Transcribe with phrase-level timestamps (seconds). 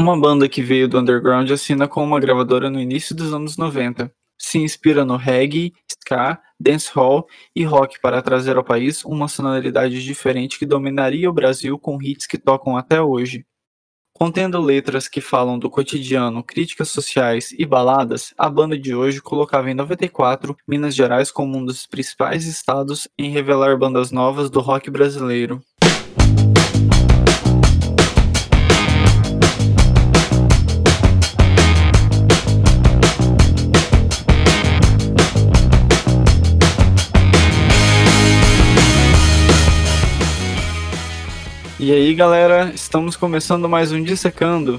[0.00, 4.14] Uma banda que veio do underground assina com uma gravadora no início dos anos 90.
[4.38, 10.56] Se inspira no reggae, ska, dancehall e rock para trazer ao país uma sonoridade diferente
[10.56, 13.44] que dominaria o Brasil com hits que tocam até hoje.
[14.12, 19.68] Contendo letras que falam do cotidiano, críticas sociais e baladas, a banda de hoje colocava
[19.68, 24.92] em 94 Minas Gerais como um dos principais estados em revelar bandas novas do rock
[24.92, 25.60] brasileiro.
[41.88, 44.78] E aí, galera, estamos começando mais um Dissecando.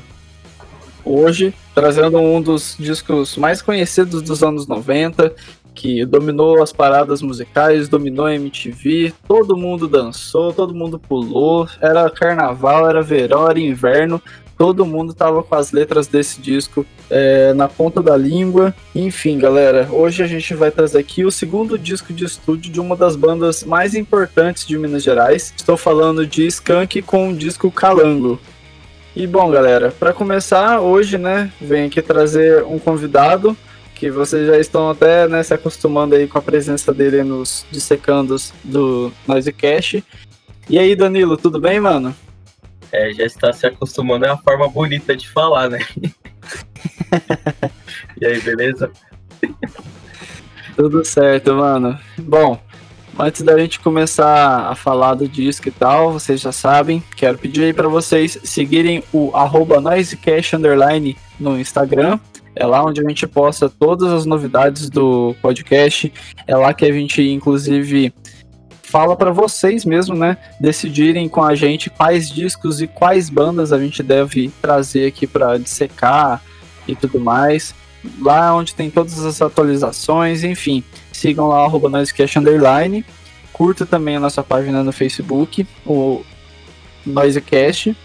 [1.03, 5.33] Hoje, trazendo um dos discos mais conhecidos dos anos 90,
[5.73, 12.07] que dominou as paradas musicais, dominou a MTV, todo mundo dançou, todo mundo pulou, era
[12.11, 14.21] carnaval, era verão, era inverno,
[14.59, 18.75] todo mundo tava com as letras desse disco é, na ponta da língua.
[18.93, 22.93] Enfim, galera, hoje a gente vai trazer aqui o segundo disco de estúdio de uma
[22.93, 25.53] das bandas mais importantes de Minas Gerais.
[25.55, 28.37] Estou falando de Skank com o disco Calango.
[29.15, 33.55] E bom, galera, para começar, hoje, né, vem aqui trazer um convidado
[33.95, 38.53] que vocês já estão até né, se acostumando aí com a presença dele nos dissecandos
[38.61, 40.03] do Noisecast.
[40.69, 42.13] E aí, Danilo, tudo bem, mano?
[42.91, 45.79] É, já está se acostumando, é uma forma bonita de falar, né?
[48.19, 48.91] e aí, beleza?
[50.75, 51.99] Tudo certo, mano.
[52.17, 52.59] Bom,
[53.17, 57.65] antes da gente começar a falar do disco e tal, vocês já sabem, quero pedir
[57.65, 62.19] aí para vocês seguirem o arroba noisecast underline no Instagram.
[62.55, 66.11] É lá onde a gente posta todas as novidades do podcast.
[66.47, 68.13] É lá que a gente, inclusive,
[68.89, 73.77] fala para vocês mesmo, né, decidirem com a gente quais discos e quais bandas a
[73.77, 76.41] gente deve trazer aqui para dissecar
[76.87, 77.75] e tudo mais.
[78.19, 81.91] Lá onde tem todas as atualizações, enfim, sigam lá arroba
[82.37, 83.05] Underline.
[83.53, 86.23] Curta também a nossa página no Facebook, o
[87.05, 87.95] Noisecast.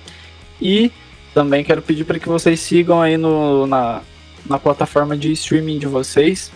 [0.60, 0.92] E
[1.32, 4.02] também quero pedir para que vocês sigam aí no, na,
[4.44, 6.52] na plataforma de streaming de vocês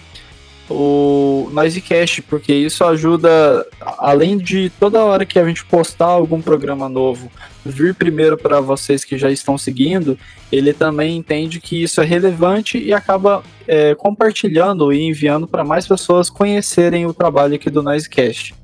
[0.71, 6.89] o Noisecast, porque isso ajuda, além de toda hora que a gente postar algum programa
[6.89, 7.31] novo,
[7.65, 10.19] vir primeiro para vocês que já estão seguindo,
[10.53, 15.87] ele também entende que isso é relevante e acaba é, compartilhando e enviando para mais
[15.87, 18.55] pessoas conhecerem o trabalho aqui do Noisecast.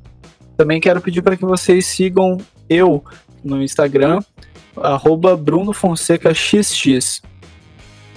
[0.56, 2.38] Também quero pedir para que vocês sigam
[2.68, 3.02] eu
[3.42, 4.20] no Instagram,
[4.76, 7.22] arroba Bruno Fonseca XX.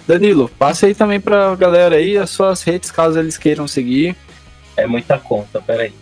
[0.08, 4.16] Danilo, passa aí também pra galera aí as suas redes, caso eles queiram seguir.
[4.78, 5.94] É muita conta, peraí.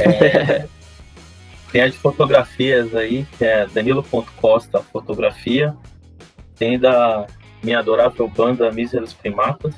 [0.00, 0.64] É,
[1.70, 5.76] tem a de fotografias aí, que é danilo.costa fotografia.
[6.56, 7.26] Tem da
[7.62, 9.74] minha adorável banda Míseros Primatas.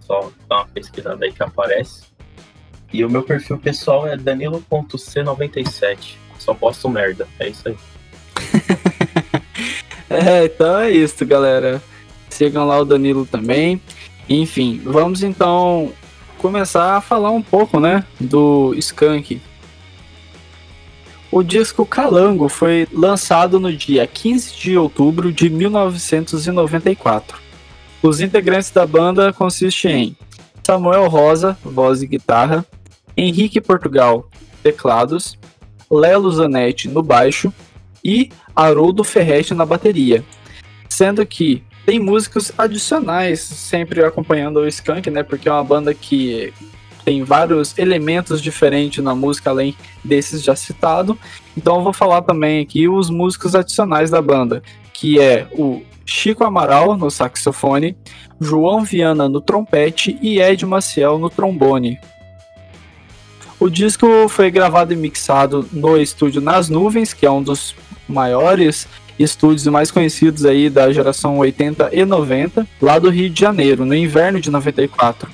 [0.00, 2.02] Só dá uma pesquisada aí que aparece.
[2.92, 6.16] E o meu perfil pessoal é danilo.c97.
[6.38, 7.76] Só posto merda, é isso aí.
[10.10, 11.82] é, então é isso, galera.
[12.30, 13.80] Sigam lá o Danilo também.
[14.28, 15.92] Enfim, vamos então
[16.38, 19.40] começar a falar um pouco, né, do Skank.
[21.30, 27.38] O disco Calango foi lançado no dia 15 de outubro de 1994.
[28.02, 30.16] Os integrantes da banda consistem em
[30.64, 32.64] Samuel Rosa, voz e guitarra,
[33.16, 34.28] Henrique Portugal,
[34.62, 35.38] teclados,
[35.90, 37.52] Lelo Zanetti no baixo
[38.04, 40.24] e Haroldo Ferretti na bateria,
[40.88, 45.22] sendo que tem músicos adicionais sempre acompanhando o Skank, né?
[45.22, 46.52] Porque é uma banda que
[47.02, 51.16] tem vários elementos diferentes na música além desses já citados.
[51.56, 54.62] Então eu vou falar também aqui os músicos adicionais da banda,
[54.92, 57.96] que é o Chico Amaral no saxofone,
[58.38, 61.98] João Viana no trompete e Ed Maciel no trombone.
[63.58, 67.74] O disco foi gravado e mixado no estúdio Nas Nuvens, que é um dos
[68.06, 68.86] maiores
[69.18, 73.94] estúdios mais conhecidos aí da geração 80 e 90, lá do Rio de Janeiro, no
[73.94, 75.28] inverno de 94.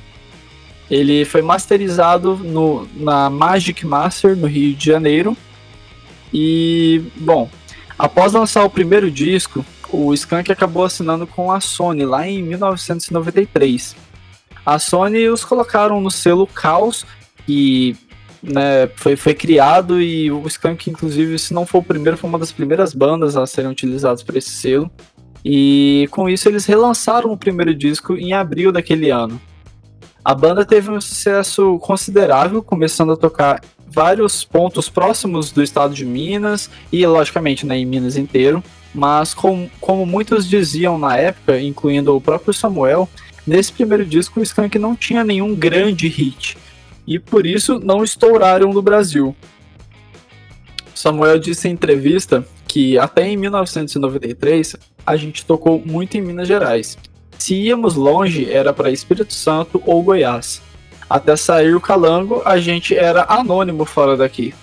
[0.90, 5.36] Ele foi masterizado no, na Magic Master, no Rio de Janeiro.
[6.32, 7.48] E, bom,
[7.98, 13.96] após lançar o primeiro disco, o Skank acabou assinando com a Sony lá em 1993.
[14.64, 17.06] A Sony os colocaram no selo Caos,
[17.46, 17.96] que
[18.44, 22.38] né, foi, foi criado e o Skank, inclusive, se não for o primeiro, foi uma
[22.38, 24.90] das primeiras bandas a serem utilizadas para esse selo.
[25.44, 29.40] E com isso eles relançaram o primeiro disco em abril daquele ano.
[30.24, 36.04] A banda teve um sucesso considerável, começando a tocar vários pontos próximos do estado de
[36.04, 38.62] Minas e, logicamente, né, em Minas inteiro.
[38.94, 43.08] mas com, como muitos diziam na época, incluindo o próprio Samuel,
[43.46, 46.56] nesse primeiro disco o Skank não tinha nenhum grande hit,
[47.06, 49.34] e por isso não estouraram no Brasil.
[50.94, 56.96] Samuel disse em entrevista que até em 1993 a gente tocou muito em Minas Gerais.
[57.38, 60.62] Se íamos longe, era para Espírito Santo ou Goiás.
[61.08, 64.54] Até sair o calango, a gente era anônimo fora daqui.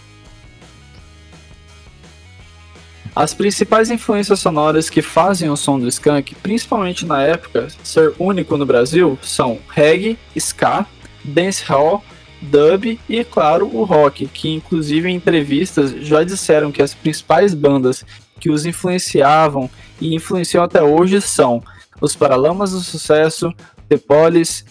[3.16, 8.56] As principais influências sonoras que fazem o som do skunk, principalmente na época ser único
[8.56, 10.86] no Brasil, são reggae, ska,
[11.24, 12.04] dancehall,
[12.42, 18.06] dub e, claro, o rock, que inclusive em entrevistas já disseram que as principais bandas
[18.40, 21.64] que os influenciavam e influenciam até hoje são
[22.02, 23.54] os Paralamas do Sucesso,
[23.88, 24.66] The Police,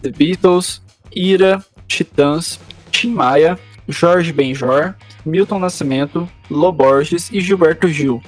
[0.00, 0.80] The Beatles,
[1.14, 2.60] Ira, Titãs,
[2.90, 4.94] Tim Maia, Jorge Benjor,
[5.26, 8.22] Milton Nascimento, Loborges e Gilberto Gil.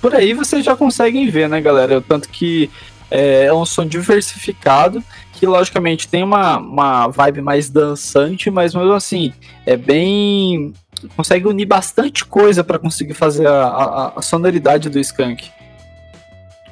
[0.00, 2.00] Por aí vocês já conseguem ver, né, galera?
[2.00, 2.70] Tanto que
[3.10, 8.92] é, é um som diversificado, que logicamente tem uma, uma vibe mais dançante, mas mesmo
[8.92, 9.32] assim,
[9.64, 10.72] é bem.
[11.14, 15.50] consegue unir bastante coisa para conseguir fazer a, a, a, sonoridade do Skunk.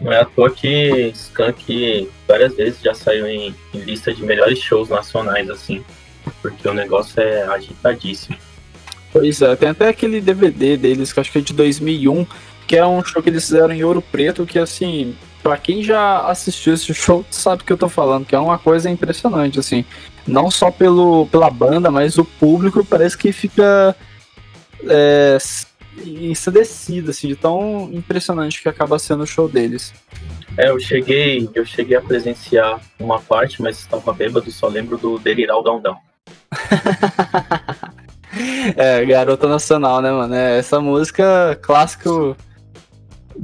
[0.00, 4.58] Não é à toa que Skunk várias vezes já saiu em, em lista de melhores
[4.58, 5.84] shows nacionais, assim,
[6.42, 8.36] porque o negócio é agitadíssimo.
[9.12, 12.26] Pois é, tem até aquele DVD deles, que acho que é de 2001,
[12.66, 16.26] que é um show que eles fizeram em Ouro Preto, que assim, para quem já
[16.26, 19.84] assistiu esse show, sabe o que eu tô falando, que é uma coisa impressionante, assim.
[20.26, 23.94] Não só pelo, pela banda, mas o público parece que fica
[24.88, 25.36] é,
[26.02, 29.92] ensandecido, assim, de tão impressionante que acaba sendo o show deles.
[30.56, 35.18] É, eu cheguei, eu cheguei a presenciar uma parte, mas estava bêbado, só lembro do
[35.18, 35.82] Delirar o Dão
[38.76, 40.34] É, Garota Nacional, né, mano?
[40.34, 42.34] É essa música clássico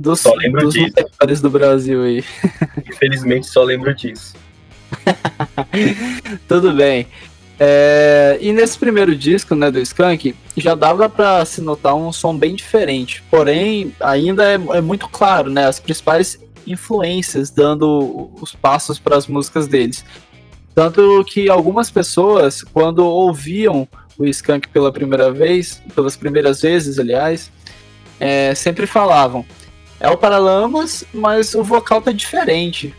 [0.00, 1.42] dos, só lembro dos disso.
[1.42, 2.24] do Brasil aí.
[2.88, 4.34] Infelizmente só lembro disso.
[6.48, 7.06] Tudo bem.
[7.58, 12.34] É, e nesse primeiro disco, né, do Skank, já dava para se notar um som
[12.34, 13.22] bem diferente.
[13.30, 19.26] Porém, ainda é, é muito claro, né, as principais influências dando os passos para as
[19.26, 20.02] músicas deles.
[20.74, 23.86] Tanto que algumas pessoas, quando ouviam
[24.16, 27.50] o Skank pela primeira vez, pelas primeiras vezes, aliás,
[28.18, 29.44] é, sempre falavam:
[30.00, 32.94] é o Paralamas, mas o vocal tá diferente.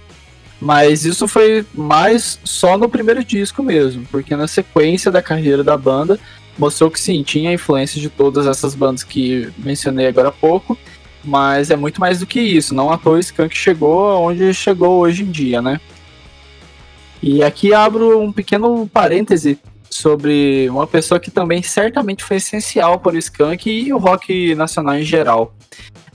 [0.62, 5.76] Mas isso foi mais só no primeiro disco mesmo, porque na sequência da carreira da
[5.76, 6.20] banda
[6.58, 10.78] mostrou que sim, tinha influência de todas essas bandas que mencionei agora há pouco,
[11.24, 12.76] mas é muito mais do que isso.
[12.76, 15.82] Não à toa o Skank chegou onde chegou hoje em dia, né?
[17.24, 19.60] E aqui abro um pequeno parêntese
[19.92, 24.96] sobre uma pessoa que também certamente foi essencial para o Skank e o rock nacional
[24.96, 25.54] em geral.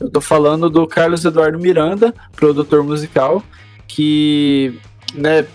[0.00, 3.42] Eu estou falando do Carlos Eduardo Miranda, produtor musical,
[3.86, 4.78] que
[5.14, 5.46] né,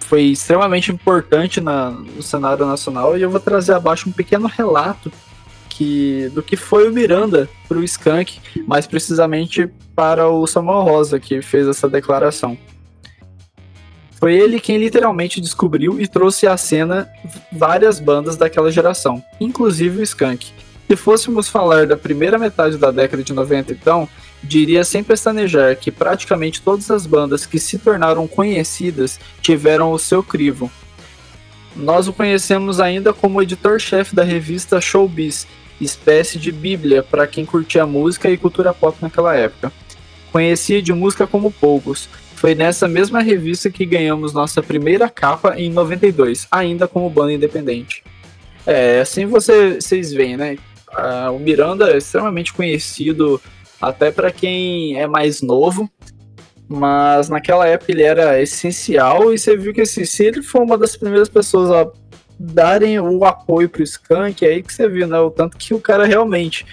[0.00, 5.12] foi extremamente importante na, no cenário nacional e eu vou trazer abaixo um pequeno relato
[5.68, 11.20] que, do que foi o Miranda para o Skank, mais precisamente para o Samuel Rosa,
[11.20, 12.56] que fez essa declaração.
[14.18, 17.08] Foi ele quem literalmente descobriu e trouxe à cena
[17.52, 20.52] várias bandas daquela geração, inclusive o Skank.
[20.88, 24.08] Se fôssemos falar da primeira metade da década de 90, então,
[24.42, 30.22] diria sem pestanejar que praticamente todas as bandas que se tornaram conhecidas tiveram o seu
[30.22, 30.70] crivo.
[31.76, 35.46] Nós o conhecemos ainda como editor-chefe da revista Showbiz,
[35.80, 39.72] espécie de bíblia para quem curtia música e cultura pop naquela época.
[40.32, 42.08] Conhecia de música como poucos,
[42.38, 48.04] foi nessa mesma revista que ganhamos nossa primeira capa em 92, ainda como banda independente.
[48.64, 50.56] É, assim você, vocês veem, né?
[51.34, 53.40] O Miranda é extremamente conhecido
[53.80, 55.90] até para quem é mais novo,
[56.68, 60.78] mas naquela época ele era essencial e você viu que assim, se ele foi uma
[60.78, 61.90] das primeiras pessoas a
[62.38, 65.18] darem o apoio pro Skank, é aí que você viu, né?
[65.18, 66.64] O tanto que o cara realmente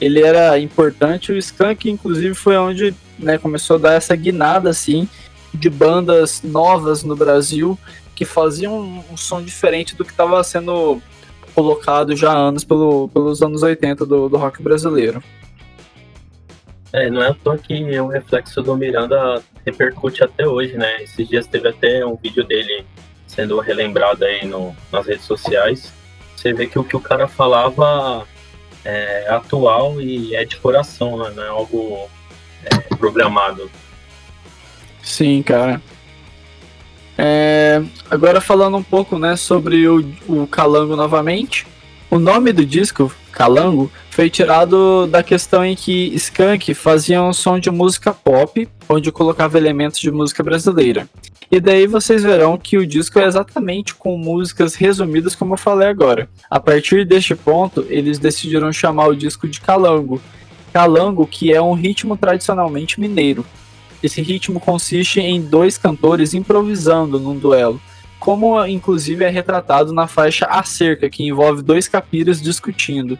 [0.00, 1.30] ele era importante.
[1.30, 5.08] O Skank, inclusive, foi onde né, começou a dar essa guinada assim
[5.52, 7.78] de bandas novas no Brasil
[8.14, 11.00] que faziam um, som diferente do que estava sendo
[11.54, 15.22] colocado já há anos pelo, pelos anos 80 do, do rock brasileiro.
[16.92, 21.02] É, não é à toa que o reflexo do Miranda repercute até hoje, né?
[21.02, 22.84] Esses dias teve até um vídeo dele
[23.26, 25.92] sendo relembrado aí no, nas redes sociais.
[26.36, 28.26] Você vê que o que o cara falava
[28.84, 31.32] é atual e é de coração, né?
[31.34, 32.10] Não é algo
[32.64, 33.70] é, programado.
[35.02, 35.80] Sim, cara.
[37.16, 41.66] É, agora falando um pouco né, sobre o, o Calango novamente.
[42.10, 47.58] O nome do disco, Calango, foi tirado da questão em que Skank fazia um som
[47.58, 51.08] de música pop, onde colocava elementos de música brasileira.
[51.52, 55.88] E daí vocês verão que o disco é exatamente com músicas resumidas como eu falei
[55.88, 56.28] agora.
[56.48, 60.22] A partir deste ponto, eles decidiram chamar o disco de Calango.
[60.72, 63.44] Calango, que é um ritmo tradicionalmente mineiro.
[64.02, 67.80] Esse ritmo consiste em dois cantores improvisando num duelo,
[68.18, 73.18] como inclusive é retratado na faixa A Cerca, que envolve dois capiras discutindo.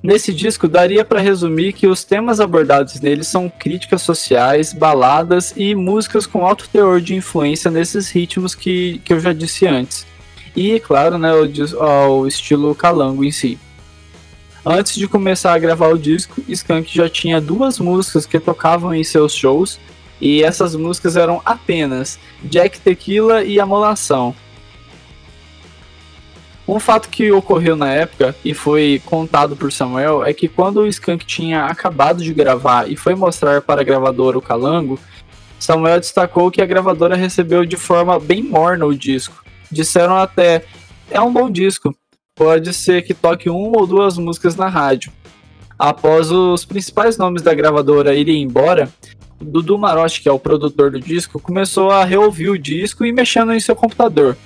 [0.00, 5.74] Nesse disco, daria para resumir que os temas abordados nele são críticas sociais, baladas e
[5.74, 10.06] músicas com alto teor de influência nesses ritmos que, que eu já disse antes.
[10.54, 13.58] E, claro, né, o, o estilo calango em si.
[14.70, 19.02] Antes de começar a gravar o disco, Skank já tinha duas músicas que tocavam em
[19.02, 19.80] seus shows,
[20.20, 24.36] e essas músicas eram apenas Jack Tequila e Amolação.
[26.68, 30.86] Um fato que ocorreu na época e foi contado por Samuel é que quando o
[30.86, 35.00] Skank tinha acabado de gravar e foi mostrar para a gravadora o Calango,
[35.58, 39.42] Samuel destacou que a gravadora recebeu de forma bem morna o disco.
[39.72, 40.66] Disseram até:
[41.10, 41.96] é um bom disco,
[42.38, 45.12] pode ser que toque uma ou duas músicas na rádio.
[45.76, 48.88] Após os principais nomes da gravadora irem embora,
[49.40, 53.52] Dudu Marotti, que é o produtor do disco, começou a reouvir o disco e mexendo
[53.52, 54.36] em seu computador.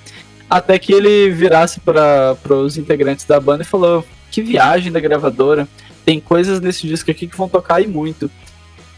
[0.49, 5.67] Até que ele virasse para os integrantes da banda e falou: Que viagem da gravadora,
[6.03, 8.29] tem coisas nesse disco aqui que vão tocar e muito.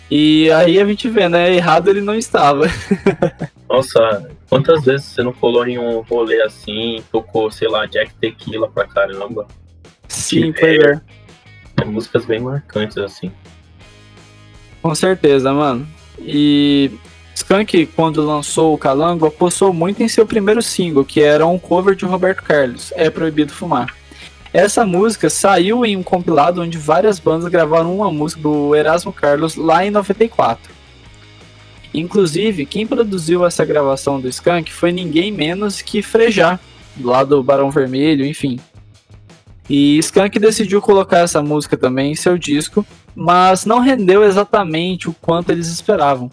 [0.10, 1.54] E aí a gente vê, né?
[1.54, 2.66] Errado ele não estava.
[3.68, 8.70] Nossa, quantas vezes você não colou em um rolê assim, tocou, sei lá, Jack Tequila
[8.70, 9.48] pra caramba?
[10.08, 11.02] Sim, foi é.
[11.82, 11.86] é.
[11.86, 13.32] Músicas bem marcantes, assim.
[14.82, 15.88] Com certeza, mano.
[16.20, 16.92] E
[17.34, 21.96] Skank, quando lançou o Calango, apostou muito em seu primeiro single, que era um cover
[21.96, 23.94] de Roberto Carlos, É Proibido Fumar.
[24.54, 29.56] Essa música saiu em um compilado onde várias bandas gravaram uma música do Erasmo Carlos
[29.58, 30.74] lá em 94.
[32.00, 36.60] Inclusive, quem produziu essa gravação do Skank foi ninguém menos que Frejá,
[37.00, 38.60] lá do Barão Vermelho, enfim.
[39.70, 42.86] E Skank decidiu colocar essa música também em seu disco,
[43.16, 46.30] mas não rendeu exatamente o quanto eles esperavam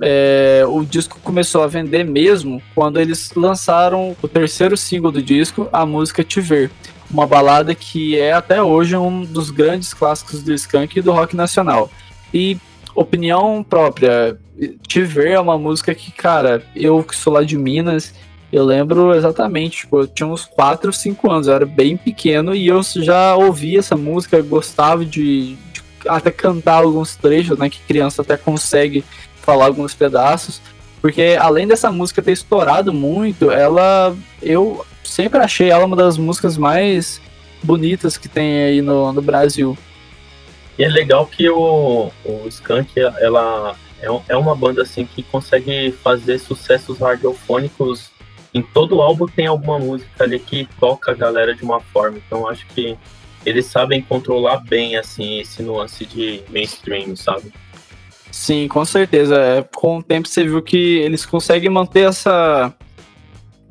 [0.00, 5.68] é, o disco começou a vender mesmo quando eles lançaram o terceiro single do disco,
[5.72, 6.70] a música Te Ver.
[7.10, 11.34] Uma balada que é até hoje um dos grandes clássicos do Skank e do rock
[11.34, 11.90] nacional.
[12.32, 12.58] E
[12.94, 14.38] opinião própria,
[14.86, 18.14] Te Ver é uma música que, cara, eu que sou lá de Minas,
[18.52, 22.66] eu lembro exatamente, tipo, eu tinha uns 4, 5 anos, eu era bem pequeno e
[22.66, 28.22] eu já ouvia essa música, gostava de, de até cantar alguns trechos, né, que criança
[28.22, 29.04] até consegue
[29.42, 30.60] falar alguns pedaços,
[31.00, 36.56] porque além dessa música ter estourado muito, ela eu sempre achei ela uma das músicas
[36.56, 37.20] mais
[37.62, 39.76] bonitas que tem aí no, no Brasil.
[40.78, 45.92] E é legal que o, o Skank ela é, é uma banda assim que consegue
[45.92, 48.10] fazer sucessos radiofônicos
[48.54, 52.18] em todo álbum tem alguma música ali que toca a galera de uma forma.
[52.18, 52.96] Então acho que
[53.44, 57.52] eles sabem controlar bem assim esse nuance de mainstream, sabe?
[58.30, 59.36] Sim, com certeza.
[59.36, 62.74] É, com o tempo você viu que eles conseguem manter essa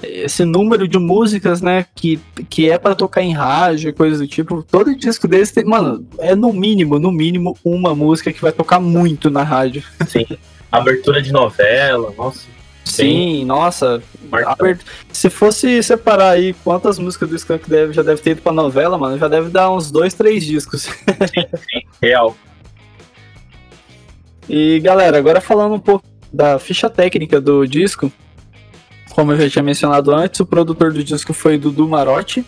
[0.03, 4.27] esse número de músicas, né, que, que é para tocar em rádio e coisas do
[4.27, 4.63] tipo.
[4.63, 8.79] Todo disco deles tem, mano, é no mínimo, no mínimo uma música que vai tocar
[8.79, 9.83] muito na rádio.
[10.07, 10.25] Sim.
[10.71, 12.45] Abertura de novela, nossa.
[12.83, 14.01] Sim, nossa.
[14.31, 14.81] Abert...
[15.11, 18.97] Se fosse separar aí quantas músicas do Skank deve, já deve ter ido pra novela,
[18.97, 20.83] mano, já deve dar uns dois, três discos.
[20.83, 22.35] Sim, sim, real.
[24.49, 28.11] E galera, agora falando um pouco da ficha técnica do disco,
[29.17, 32.45] como eu já tinha mencionado antes, o produtor do disco foi Dudu Marotti.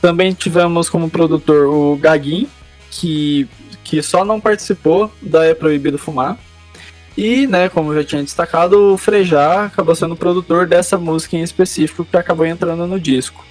[0.00, 2.48] Também tivemos como produtor o Gaguin,
[2.90, 3.46] que,
[3.84, 6.38] que só não participou da É Proibido Fumar.
[7.14, 11.42] E, né, como eu já tinha destacado, o Frejá acabou sendo produtor dessa música em
[11.42, 13.44] específico que acabou entrando no disco.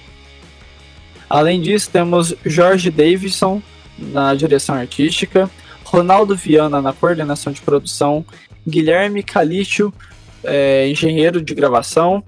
[1.30, 3.62] Além disso, temos Jorge Davidson
[3.96, 5.48] na direção artística,
[5.84, 8.26] Ronaldo Viana na coordenação de produção,
[8.66, 9.94] Guilherme Calixto,
[10.44, 12.22] é, engenheiro de gravação,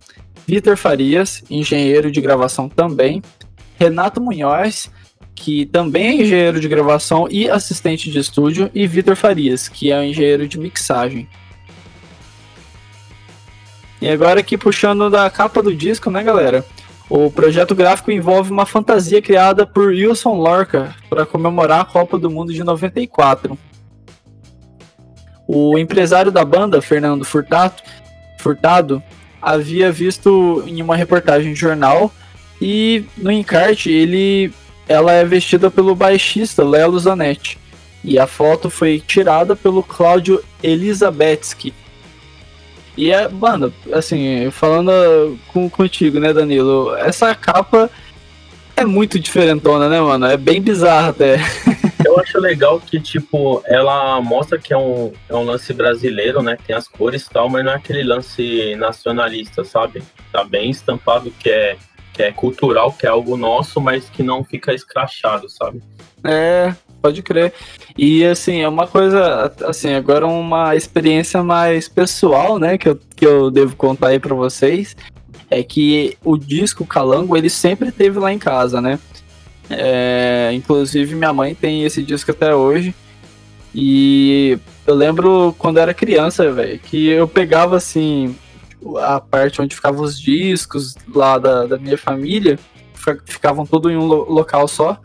[0.47, 3.23] Vitor Farias, engenheiro de gravação também,
[3.79, 4.91] Renato Munhoz,
[5.35, 10.05] que também é engenheiro de gravação e assistente de estúdio, e Vitor Farias, que é
[10.05, 11.29] engenheiro de mixagem.
[14.01, 16.65] E agora aqui puxando da capa do disco, né, galera?
[17.09, 22.31] O projeto gráfico envolve uma fantasia criada por Wilson Lorca para comemorar a Copa do
[22.31, 23.59] Mundo de 94.
[25.47, 27.83] O empresário da banda, Fernando Furtado,
[28.41, 29.03] Furtado
[29.41, 32.13] havia visto em uma reportagem de jornal
[32.61, 34.53] e no encarte ele
[34.89, 37.57] ela é vestida pelo baixista Lelo Zanetti.
[38.03, 41.73] E a foto foi tirada pelo Cláudio Elizabetsky.
[42.97, 46.95] E é, mano, assim, falando com, contigo, né, Danilo?
[46.97, 47.89] Essa capa
[48.77, 50.27] é muito diferentona, né, mano?
[50.27, 51.37] É bem bizarra até.
[52.05, 56.57] Eu acho legal que, tipo, ela mostra que é um, é um lance brasileiro, né?
[56.67, 60.03] Tem as cores e tal, mas não é aquele lance nacionalista, sabe?
[60.33, 61.77] Tá bem estampado que é,
[62.13, 65.83] que é cultural, que é algo nosso, mas que não fica escrachado, sabe?
[66.25, 67.53] É, pode crer.
[67.97, 73.27] E assim, é uma coisa, assim, agora uma experiência mais pessoal, né, que eu, que
[73.27, 74.97] eu devo contar aí para vocês,
[75.51, 78.99] é que o disco Calango, ele sempre teve lá em casa, né?
[79.71, 82.95] É, inclusive minha mãe tem esse disco até hoje.
[83.75, 88.35] E eu lembro quando era criança, velho, que eu pegava assim
[89.03, 92.59] a parte onde ficavam os discos lá da, da minha família,
[93.25, 94.99] ficavam tudo em um lo local só.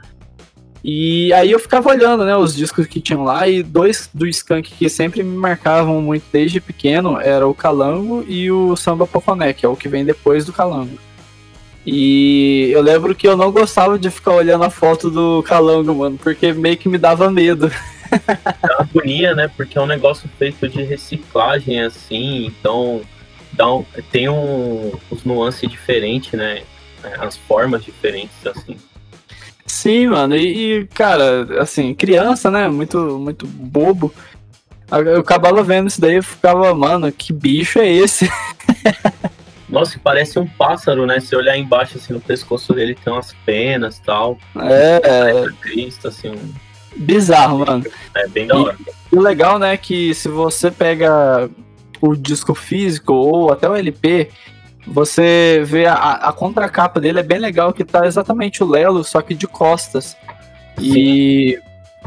[0.83, 4.71] E aí eu ficava olhando, né, os discos que tinham lá, e dois do Skank
[4.71, 9.65] que sempre me marcavam muito desde pequeno era o Calango e o Samba Pofoné, que
[9.65, 10.97] é o que vem depois do Calango.
[11.85, 16.17] E eu lembro que eu não gostava de ficar olhando a foto do Calango, mano,
[16.17, 17.71] porque meio que me dava medo.
[18.15, 19.49] É uma agonia, né?
[19.57, 23.01] Porque é um negócio feito de reciclagem, assim, então
[23.51, 26.61] dá um, tem um, uns nuances diferentes, né?
[27.19, 28.77] As formas diferentes, assim.
[29.65, 32.69] Sim, mano, e, e, cara, assim, criança, né?
[32.69, 34.13] Muito, muito bobo.
[34.89, 38.29] Eu acabava vendo isso daí e ficava, mano, que bicho é esse?
[39.67, 41.19] Nossa, parece um pássaro, né?
[41.19, 44.37] Se olhar embaixo, assim, no pescoço dele tem umas penas e tal.
[44.57, 45.01] É.
[45.03, 45.45] é...
[45.61, 46.53] Cristo, assim, um...
[46.95, 47.83] Bizarro, mano.
[48.15, 48.77] É bem da hora.
[49.11, 51.49] E o legal, né, que se você pega
[51.99, 54.29] o disco físico ou até o LP,
[54.87, 59.21] você vê a, a contracapa dele é bem legal, que tá exatamente o Lelo, só
[59.21, 60.15] que de costas.
[60.77, 60.93] Sim.
[60.93, 61.59] E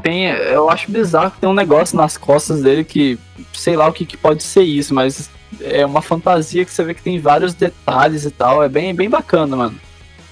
[0.03, 3.19] tem, eu acho bizarro que tem um negócio nas costas dele que
[3.53, 5.29] sei lá o que, que pode ser isso, mas
[5.61, 8.63] é uma fantasia que você vê que tem vários detalhes e tal.
[8.63, 9.81] É bem, bem bacana, mano.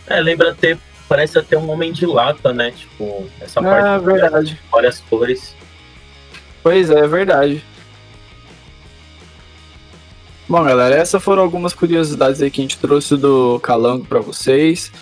[0.06, 0.78] É, lembra ter.
[1.08, 2.72] Parece até um homem de lata, né?
[2.72, 3.86] Tipo, essa parte.
[3.86, 4.60] É verdade.
[4.70, 5.54] Várias cores.
[6.62, 7.64] Pois é, é verdade.
[10.48, 14.92] Bom, galera, essas foram algumas curiosidades aí que a gente trouxe do Calango para vocês.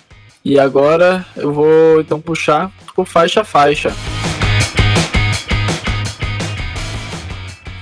[0.43, 3.91] E agora eu vou então puxar por faixa a faixa.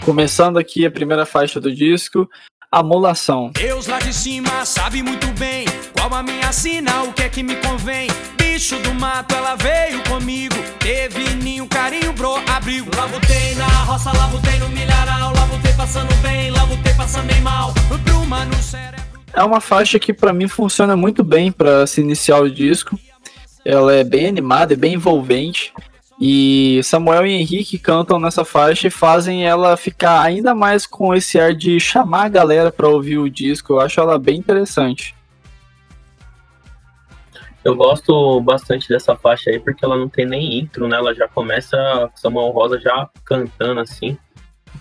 [0.06, 2.30] Começando aqui a primeira faixa do disco,
[2.70, 3.52] Amolação.
[3.54, 7.42] Deus lá de cima sabe muito bem qual a minha sina, o que é que
[7.42, 8.10] me convém.
[8.38, 10.56] Bicho do mato, ela veio comigo.
[10.80, 12.90] Teve ninho, carinho, bro, abrigo.
[13.58, 14.12] Na roça,
[14.60, 15.32] no milharal.
[15.78, 16.52] Passando bem,
[16.98, 17.74] passando bem mal.
[18.04, 19.04] Bruma no cérebro.
[19.34, 23.00] É uma faixa que para mim funciona muito bem para se iniciar o disco.
[23.64, 25.74] Ela é bem animada, é bem envolvente.
[26.26, 31.38] E Samuel e Henrique cantam nessa faixa e fazem ela ficar ainda mais com esse
[31.38, 33.74] ar de chamar a galera para ouvir o disco.
[33.74, 35.14] Eu acho ela bem interessante.
[37.62, 40.96] Eu gosto bastante dessa faixa aí porque ela não tem nem intro, né?
[40.96, 41.78] Ela já começa
[42.16, 44.18] Samuel Rosa já cantando assim.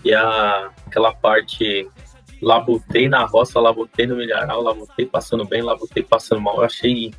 [0.01, 1.85] E a, aquela parte
[2.41, 6.55] labutei na roça, labutei no milharal, labutei passando bem, labutei passando mal.
[6.55, 7.13] Eu achei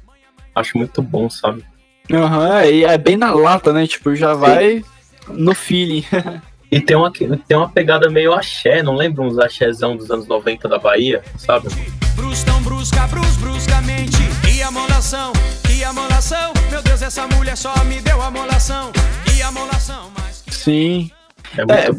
[0.54, 1.62] acho muito bom, sabe?
[2.12, 3.86] Aham, uhum, e é bem na lata, né?
[3.86, 4.40] Tipo, já Sim.
[4.40, 4.84] vai
[5.28, 6.04] no feeling.
[6.70, 10.68] e tem uma, tem uma pegada meio axé, não lembra uns axézão dos anos 90
[10.68, 11.68] da Bahia, sabe?
[12.14, 14.18] Brus tão brusca, brus bruscamente.
[14.44, 15.32] Que amolação,
[15.66, 16.52] que amolação.
[16.70, 18.92] Meu Deus, essa mulher só me deu amolação.
[19.24, 20.44] Que amolação, mas.
[20.50, 21.10] Sim.
[21.56, 21.90] É, é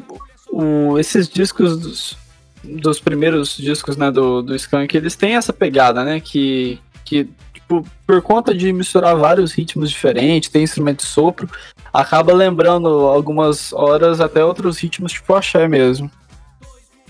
[0.52, 2.18] o, esses discos dos,
[2.64, 6.20] dos primeiros discos, né, do, do Skank, eles têm essa pegada, né?
[6.20, 7.28] Que, que
[7.66, 11.50] tipo, por conta de misturar vários ritmos diferentes, tem instrumento de sopro,
[11.92, 16.10] acaba lembrando algumas horas até outros ritmos tipo axé mesmo.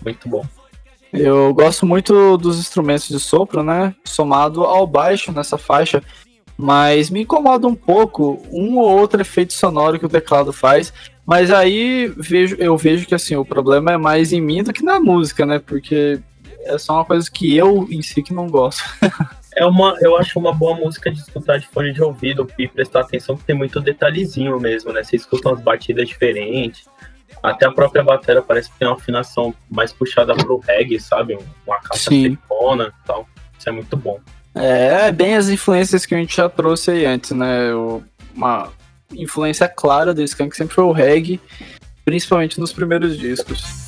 [0.03, 0.45] Muito bom.
[1.13, 3.93] Eu gosto muito dos instrumentos de sopro, né?
[4.03, 6.01] Somado ao baixo nessa faixa.
[6.57, 10.93] Mas me incomoda um pouco um ou outro efeito sonoro que o teclado faz.
[11.25, 14.83] Mas aí vejo, eu vejo que assim, o problema é mais em mim do que
[14.83, 15.59] na música, né?
[15.59, 16.19] Porque
[16.65, 18.83] é só uma coisa que eu em si que não gosto.
[19.55, 23.01] é uma, eu acho uma boa música de escutar de fone de ouvido e prestar
[23.01, 25.03] atenção que tem muito detalhezinho mesmo, né?
[25.03, 26.85] Você escuta umas batidas diferentes.
[27.41, 31.37] Até a própria bateria parece que tem uma afinação mais puxada pro reggae, sabe?
[31.65, 33.27] Uma caixa silicona e tal.
[33.57, 34.19] Isso é muito bom.
[34.53, 37.73] É, bem as influências que a gente já trouxe aí antes, né?
[38.35, 38.71] Uma
[39.13, 41.39] influência clara do Skank sempre foi o reggae,
[42.03, 43.84] principalmente nos primeiros discos.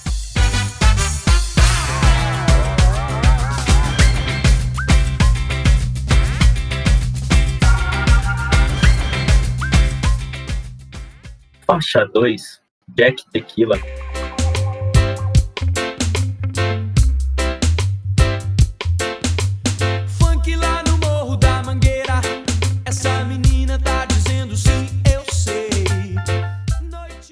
[11.67, 12.61] Faixa 2,
[12.95, 13.77] Jack Tequila.
[13.77, 13.87] Tá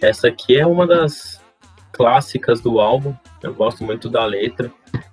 [0.02, 1.41] Essa aqui é uma das
[1.93, 3.15] clássicas do álbum.
[3.41, 4.69] Eu gosto muito da letra.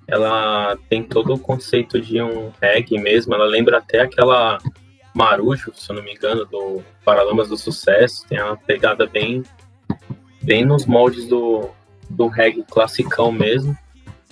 [0.08, 3.32] Ela tem todo o conceito de um reggae mesmo.
[3.32, 4.58] Ela lembra até aquela
[5.14, 8.26] Marujo, se eu não me engano, do Paralamas do Sucesso.
[8.28, 9.42] Tem uma pegada bem,
[10.42, 11.68] bem nos moldes do,
[12.08, 13.76] do reggae classicão mesmo.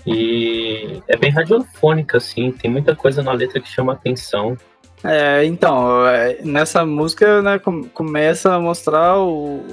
[0.07, 2.51] E é bem radiofônica, assim.
[2.53, 4.57] Tem muita coisa na letra que chama atenção.
[5.05, 9.65] É, então, é, nessa música, né, com- começa a mostrar o,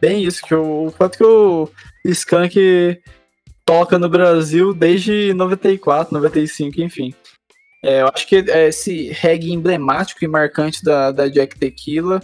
[0.00, 1.68] bem isso, que o, o quanto que o
[2.04, 3.00] Skank
[3.64, 7.14] toca no Brasil desde 94, 95, enfim.
[7.82, 12.20] É, eu acho que é, esse reggae emblemático e marcante da, da Jack Tequila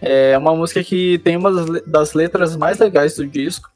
[0.00, 3.70] é uma música que tem uma das le- das letras mais legais do disco.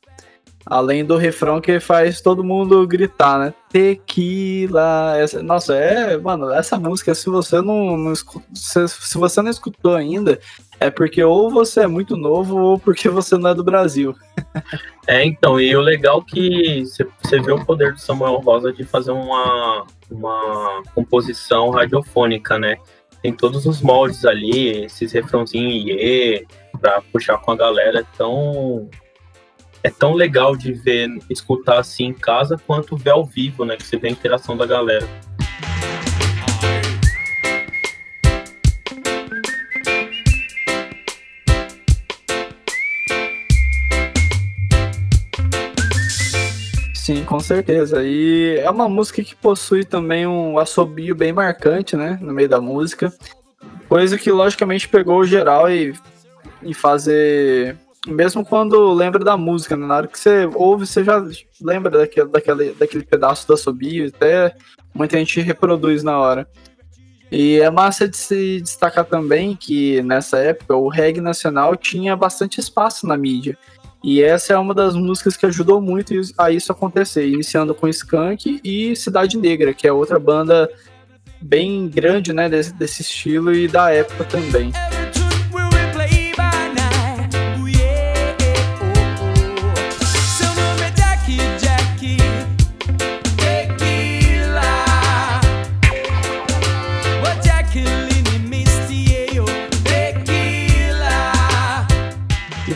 [0.66, 3.54] Além do refrão que faz todo mundo gritar, né?
[3.70, 5.16] Tequila.
[5.16, 6.16] Essa, nossa, é.
[6.18, 10.38] Mano, essa música, se você não, não se, se você não escutou ainda,
[10.80, 14.14] é porque ou você é muito novo ou porque você não é do Brasil.
[15.06, 16.84] É, então, e o legal que
[17.22, 22.76] você vê o poder do Samuel Rosa de fazer uma, uma composição radiofônica, né?
[23.22, 26.46] Tem todos os moldes ali, esses refrãozinhos iê,
[26.80, 28.06] pra puxar com a galera.
[28.14, 28.88] Então,
[29.82, 33.76] é tão legal de ver, escutar assim em casa, quanto ver ao vivo, né?
[33.76, 35.08] Que você vê a interação da galera.
[47.08, 48.04] Sim, com certeza.
[48.04, 52.18] E é uma música que possui também um assobio bem marcante, né?
[52.20, 53.10] No meio da música.
[53.88, 55.94] Coisa que logicamente pegou o geral e,
[56.62, 57.78] e fazer.
[58.06, 59.86] Mesmo quando lembra da música, né?
[59.86, 61.24] na hora que você ouve, você já
[61.62, 64.54] lembra daquele, daquele, daquele pedaço do assobio, até
[64.92, 66.46] muita gente reproduz na hora.
[67.32, 72.60] E é massa de se destacar também que nessa época o reggae nacional tinha bastante
[72.60, 73.56] espaço na mídia.
[74.02, 78.60] E essa é uma das músicas que ajudou muito a isso acontecer, iniciando com Skank
[78.62, 80.70] e Cidade Negra, que é outra banda
[81.40, 84.72] bem grande, né, desse, desse estilo e da época também.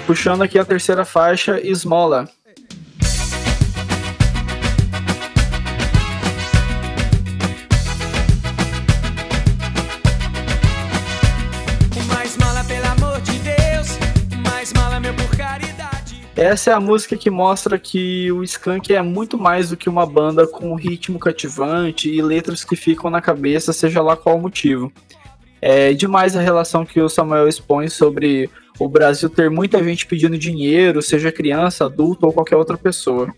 [0.07, 2.29] Puxando aqui a terceira faixa, Esmola.
[16.35, 20.05] Essa é a música que mostra que o Skank é muito mais do que uma
[20.05, 24.41] banda com um ritmo cativante e letras que ficam na cabeça, seja lá qual o
[24.41, 24.93] motivo.
[25.65, 30.37] É demais a relação que o Samuel expõe sobre o Brasil ter muita gente pedindo
[30.37, 33.33] dinheiro, seja criança, adulto ou qualquer outra pessoa.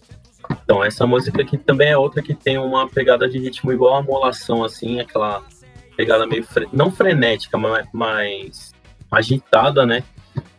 [0.65, 4.03] Então, essa música aqui também é outra que tem uma pegada de ritmo igual a
[4.03, 5.43] molação, assim, aquela
[5.97, 8.73] pegada meio, fre- não frenética, mas mais
[9.11, 10.03] agitada, né?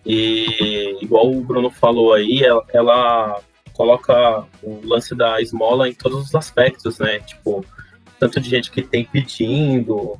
[0.05, 3.41] E igual o Bruno falou aí, ela, ela
[3.73, 7.19] coloca o lance da esmola em todos os aspectos, né?
[7.19, 7.65] Tipo,
[8.19, 10.15] tanto de gente que tem pedindo,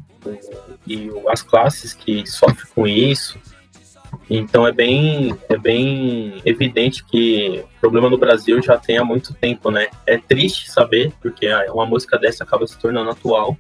[0.87, 3.39] e as classes que sofrem com isso.
[4.29, 9.33] Então é bem, é bem evidente que o problema no Brasil já tem há muito
[9.33, 9.87] tempo, né?
[10.05, 13.57] É triste saber, porque uma música dessa acaba se tornando atual.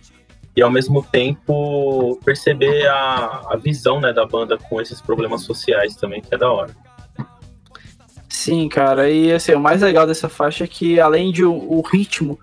[0.55, 5.97] E ao mesmo tempo perceber a, a visão né, da banda com esses problemas sociais
[5.97, 6.73] também, que é da hora.
[8.29, 11.81] Sim, cara, e assim, o mais legal dessa faixa é que além de o, o
[11.81, 12.39] ritmo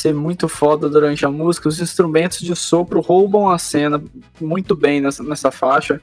[0.00, 4.02] ser muito foda durante a música, os instrumentos de sopro roubam a cena
[4.40, 6.00] muito bem nessa, nessa faixa.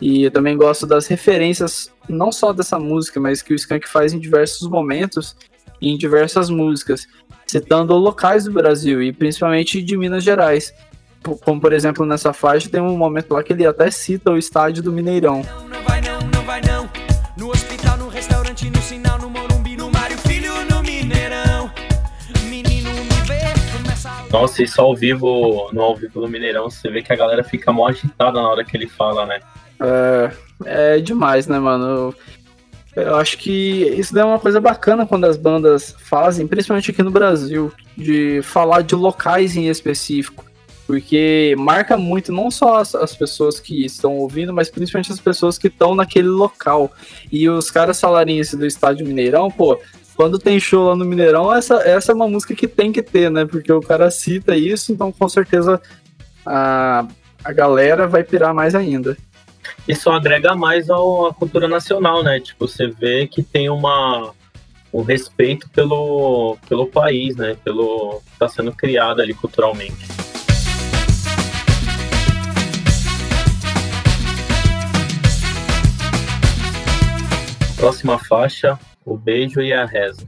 [0.00, 4.12] E eu também gosto das referências, não só dessa música, mas que o Skank faz
[4.12, 5.36] em diversos momentos
[5.80, 7.06] e em diversas músicas,
[7.46, 10.72] citando locais do Brasil e principalmente de Minas Gerais.
[11.44, 14.82] Como, por exemplo, nessa faixa tem um momento lá que ele até cita o estádio
[14.82, 15.42] do Mineirão.
[15.42, 16.88] Não, não vai não, não vai não.
[17.36, 19.28] No hospital, no restaurante, no sinal, no
[24.30, 27.72] Nossa, isso ao vivo, no ao vivo do Mineirão, você vê que a galera fica
[27.72, 29.40] mó agitada na hora que ele fala, né?
[29.80, 30.30] É,
[30.64, 32.14] é demais, né, mano?
[32.94, 37.10] Eu, acho que isso é uma coisa bacana quando as bandas fazem, principalmente aqui no
[37.10, 40.44] Brasil, de falar de locais em específico.
[40.86, 45.58] porque marca muito não só as, as, pessoas que estão ouvindo, mas principalmente as pessoas
[45.58, 46.90] que estão naquele local.
[47.30, 49.78] E os caras falarem isso do estádio Mineirão, pô,
[50.18, 53.30] quando tem show lá no Mineirão, essa, essa é uma música que tem que ter,
[53.30, 53.46] né?
[53.46, 55.80] Porque o cara cita isso, então com certeza
[56.44, 57.06] a,
[57.44, 59.16] a galera vai pirar mais ainda.
[59.86, 60.96] Isso agrega mais à
[61.38, 62.40] cultura nacional, né?
[62.40, 64.34] Tipo, você vê que tem uma
[64.92, 67.56] um respeito pelo, pelo país, né?
[67.62, 70.04] Pelo que está sendo criado ali culturalmente.
[77.76, 78.76] Próxima faixa,
[79.12, 80.24] o beijo e a reza.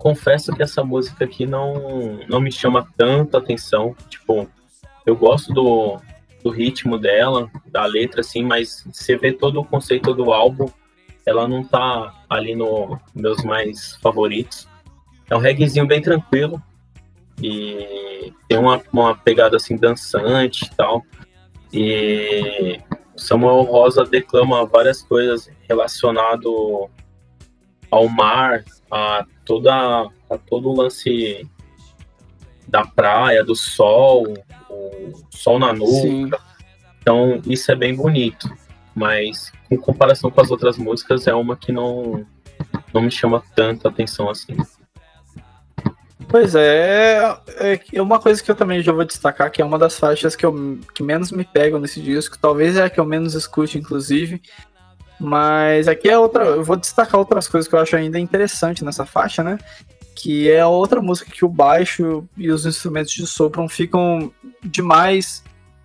[0.00, 3.94] confesso que essa música aqui não, não me chama tanto atenção.
[4.08, 4.48] Tipo,
[5.04, 6.00] eu gosto do,
[6.42, 10.70] do ritmo dela, da letra, assim, mas você vê todo o conceito do álbum,
[11.26, 14.69] ela não tá ali no meus mais favoritos.
[15.30, 16.60] É um reggaezinho bem tranquilo
[17.40, 21.04] e tem uma, uma pegada assim dançante e tal.
[21.72, 22.80] E
[23.16, 26.90] Samuel Rosa declama várias coisas relacionado
[27.90, 29.72] ao mar, a toda
[30.28, 31.48] a todo o lance
[32.66, 34.34] da praia, do sol,
[34.68, 35.92] o sol na nuca.
[35.92, 36.30] Sim.
[37.00, 38.52] Então isso é bem bonito,
[38.94, 42.26] mas em comparação com as outras músicas é uma que não
[42.92, 44.56] não me chama tanta atenção assim.
[46.30, 47.18] Pois é,
[47.92, 50.46] é uma coisa que eu também já vou destacar, que é uma das faixas que,
[50.46, 54.40] eu, que menos me pegam nesse disco, talvez é a que eu menos escute, inclusive,
[55.18, 56.44] mas aqui é outra.
[56.44, 59.58] Eu vou destacar outras coisas que eu acho ainda interessante nessa faixa, né?
[60.14, 65.42] Que é outra música que o baixo e os instrumentos de sopro ficam demais,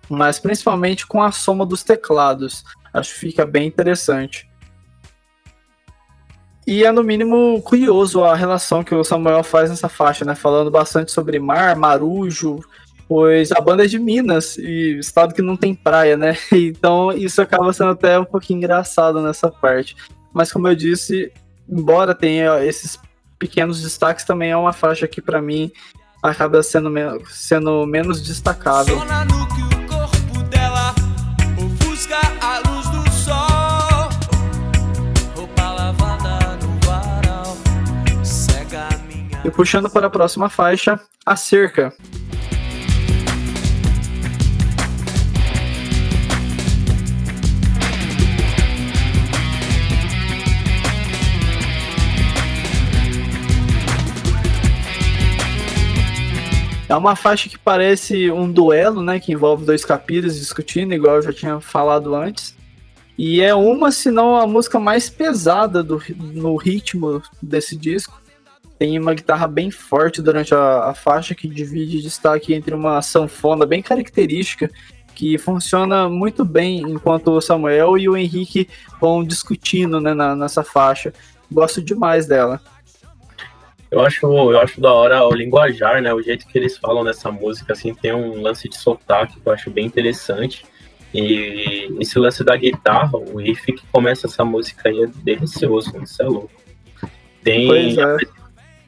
[0.08, 2.64] mas principalmente com a soma dos teclados.
[2.94, 4.45] Acho que fica bem interessante.
[6.66, 10.34] E é no mínimo curioso a relação que o Samuel faz nessa faixa, né?
[10.34, 12.60] Falando bastante sobre mar, marujo,
[13.08, 16.36] pois a banda é de Minas, e estado que não tem praia, né?
[16.52, 19.96] Então isso acaba sendo até um pouquinho engraçado nessa parte.
[20.34, 21.32] Mas como eu disse,
[21.68, 22.98] embora tenha esses
[23.38, 25.70] pequenos destaques, também é uma faixa que para mim
[26.22, 26.90] acaba sendo,
[27.28, 28.98] sendo menos destacável.
[39.46, 41.94] E puxando para a próxima faixa, a cerca.
[56.88, 59.20] É uma faixa que parece um duelo, né?
[59.20, 62.56] Que envolve dois capiras discutindo, igual eu já tinha falado antes.
[63.16, 68.25] E é uma, se não a música mais pesada do, no ritmo desse disco.
[68.78, 73.64] Tem uma guitarra bem forte durante a, a faixa que divide destaque entre uma sanfona
[73.64, 74.70] bem característica
[75.14, 78.68] que funciona muito bem enquanto o Samuel e o Henrique
[79.00, 81.12] vão discutindo né, na, nessa faixa.
[81.50, 82.60] Gosto demais dela.
[83.90, 86.12] Eu acho, eu acho da hora o linguajar, né?
[86.12, 89.52] O jeito que eles falam nessa música, assim, tem um lance de sotaque que eu
[89.52, 90.66] acho bem interessante.
[91.14, 96.22] E esse lance da guitarra, o riff que começa essa música aí é delicioso, isso
[96.22, 96.50] é louco.
[97.42, 98.16] Tem, é.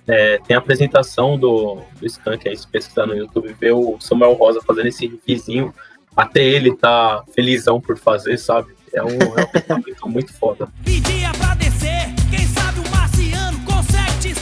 [0.09, 4.33] É, tem a apresentação do, do Skank aí, se pesquisar no YouTube, ver o Samuel
[4.33, 5.75] Rosa fazendo esse riffzinho,
[6.17, 8.75] até ele tá felizão por fazer, sabe?
[8.93, 10.67] É um, é um muito foda.
[10.83, 14.35] Pedia pra descer, quem sabe o marciano consegue te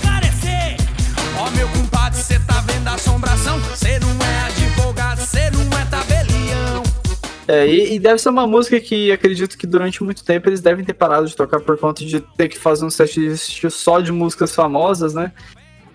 [1.39, 3.61] Ó, meu compadre, cê tá vendo a assombração?
[3.75, 4.26] Cê não
[7.49, 10.85] É, e, e, deve ser uma música que acredito que durante muito tempo eles devem
[10.85, 13.21] ter parado de tocar por conta de ter que fazer um set
[13.71, 15.33] só de músicas famosas, né?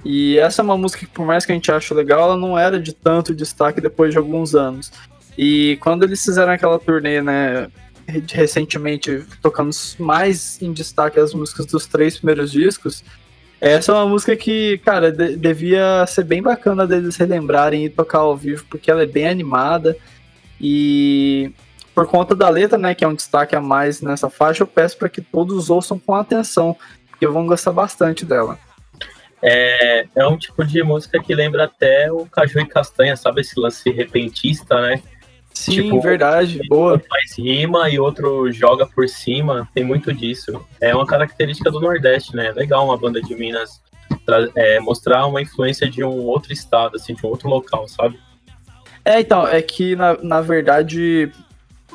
[0.04, 2.58] E essa é uma música que, por mais que a gente ache legal, ela não
[2.58, 4.92] era de tanto destaque depois de alguns anos.
[5.38, 7.68] E quando eles fizeram aquela turnê, né,
[8.32, 13.04] recentemente, tocando mais em destaque as músicas dos três primeiros discos,
[13.60, 18.20] essa é uma música que, cara, de devia ser bem bacana deles relembrarem e tocar
[18.20, 19.96] ao vivo, porque ela é bem animada.
[20.62, 21.52] E
[21.96, 24.98] por conta da letra, né, que é um destaque a mais nessa faixa, eu peço
[24.98, 26.78] para que todos ouçam com atenção,
[27.10, 28.58] porque vão gostar bastante dela.
[29.44, 33.42] É, é um tipo de música que lembra até o Caju e Castanha, sabe?
[33.42, 35.02] Esse lance repentista, né?
[35.52, 36.96] Sim, tipo, verdade, boa.
[36.96, 40.64] Um faz rima e outro joga por cima, tem muito disso.
[40.80, 42.48] É uma característica do Nordeste, né?
[42.48, 43.82] É legal uma banda de Minas
[44.56, 48.20] é, mostrar uma influência de um outro estado, assim, de um outro local, sabe?
[49.04, 51.32] É, então, é que na, na verdade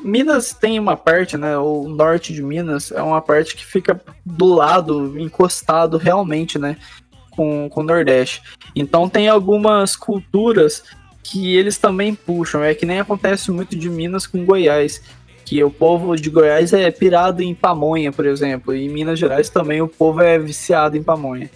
[0.02, 1.56] Minas tem uma parte, né?
[1.56, 6.76] O norte de Minas é uma parte que fica do lado, encostado realmente, né?
[7.30, 8.42] Com, com o Nordeste.
[8.74, 10.82] Então tem algumas culturas
[11.22, 12.62] que eles também puxam.
[12.62, 15.02] É que nem acontece muito de Minas com Goiás.
[15.44, 18.74] Que o povo de Goiás é pirado em pamonha, por exemplo.
[18.74, 21.50] E em Minas Gerais também o povo é viciado em pamonha.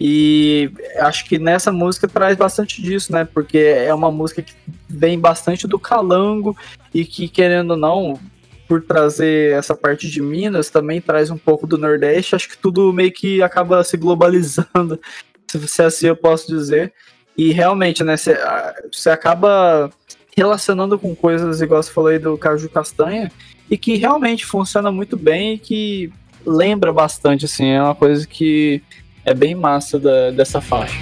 [0.00, 3.24] E acho que nessa música traz bastante disso, né?
[3.24, 4.54] Porque é uma música que
[4.88, 6.56] vem bastante do calango
[6.92, 8.20] e que, querendo ou não,
[8.68, 12.34] por trazer essa parte de Minas, também traz um pouco do Nordeste.
[12.34, 15.00] Acho que tudo meio que acaba se globalizando,
[15.48, 16.92] se assim eu posso dizer.
[17.36, 18.16] E realmente, né?
[18.16, 19.90] Você acaba
[20.36, 23.32] relacionando com coisas, igual você falou aí do caju castanha,
[23.70, 26.12] e que realmente funciona muito bem e que
[26.44, 28.82] lembra bastante, assim, é uma coisa que
[29.26, 30.94] é bem massa da, dessa faixa.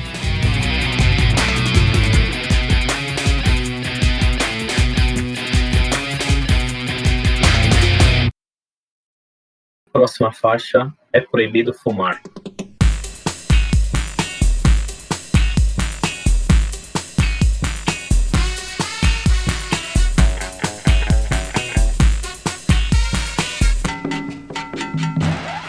[9.92, 12.20] Próxima faixa é proibido fumar.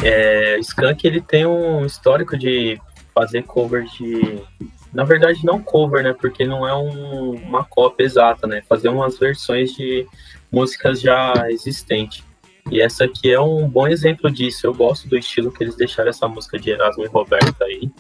[0.08, 2.80] É, Skank ele tem um histórico de
[3.14, 4.42] fazer cover de.
[4.94, 6.14] Na verdade, não cover, né?
[6.14, 8.62] Porque não é um, uma cópia exata, né?
[8.68, 10.08] Fazer umas versões de
[10.52, 12.24] músicas já existentes.
[12.72, 14.66] E essa aqui é um bom exemplo disso.
[14.66, 17.92] Eu gosto do estilo que eles deixaram essa música de Erasmo e Roberto aí.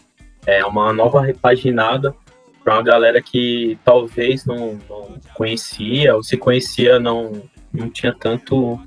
[0.45, 2.15] É uma nova repaginada
[2.63, 8.79] para uma galera que talvez não, não, conhecia, ou se conhecia não, não tinha tanto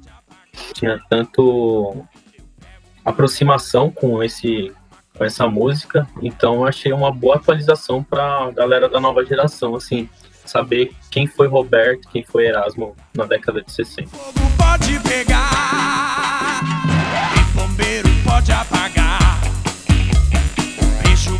[0.74, 2.04] tinha tanto
[3.08, 4.72] aproximação com esse
[5.16, 9.74] com essa música, então eu achei uma boa atualização para a galera da nova geração,
[9.74, 10.08] assim,
[10.44, 14.08] saber quem foi Roberto, quem foi Erasmo na década de 60.
[14.08, 16.60] Fogo pode pegar,
[17.36, 19.18] e bombeiro pode apagar.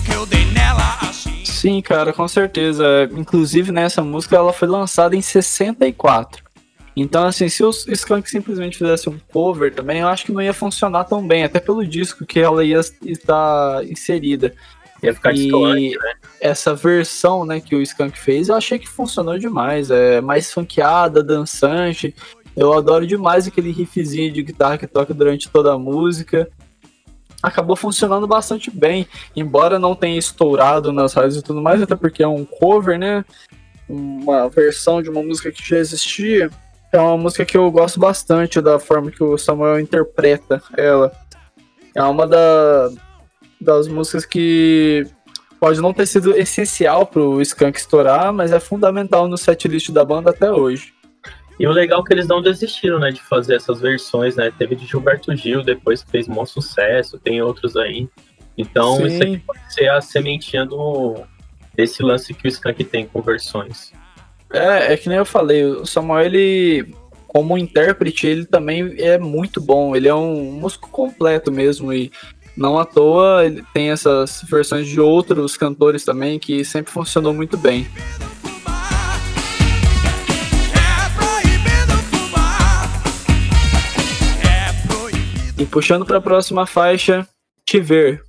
[0.04, 1.44] que eu dei nela assim.
[1.44, 3.09] Sim, cara, com certeza.
[3.12, 6.47] Inclusive nessa música ela foi lançada em 64.
[7.02, 10.52] Então, assim, se o Skank simplesmente fizesse um cover também, eu acho que não ia
[10.52, 14.54] funcionar tão bem, até pelo disco que ela ia estar inserida.
[15.02, 16.12] Ia ficar e né?
[16.40, 19.90] essa versão, né, que o Skank fez, eu achei que funcionou demais.
[19.90, 22.14] É mais funkeada, dançante.
[22.56, 26.50] Eu adoro demais aquele riffzinho de guitarra que toca durante toda a música.
[27.40, 29.06] Acabou funcionando bastante bem,
[29.37, 33.24] embora não tenha estourado nas rádios e tudo mais, até porque é um cover, né?
[33.88, 36.50] Uma versão de uma música que já existia
[36.92, 41.12] é uma música que eu gosto bastante da forma que o Samuel interpreta ela.
[41.94, 42.90] É uma da,
[43.61, 45.07] das músicas que
[45.61, 50.31] pode não ter sido essencial pro Skank estourar, mas é fundamental no setlist da banda
[50.31, 50.94] até hoje.
[51.59, 54.53] E o legal é que eles não desistiram, né, de fazer essas versões, né?
[54.57, 58.09] Teve de Gilberto Gil, depois fez um sucesso, tem outros aí.
[58.57, 59.07] Então, Sim.
[59.07, 61.16] isso aqui pode ser a sementinha do,
[61.74, 63.92] desse lance que o Skank tem com versões.
[64.52, 66.94] É, é que nem eu falei, o Samuel, ele,
[67.26, 69.94] como intérprete, ele também é muito bom.
[69.94, 71.92] Ele é um músico completo mesmo.
[71.92, 72.11] E
[72.56, 77.56] não à toa ele tem essas versões de outros cantores também que sempre funcionou muito
[77.56, 77.87] bem.
[85.56, 87.26] E puxando para a próxima faixa,
[87.64, 88.27] Te Ver.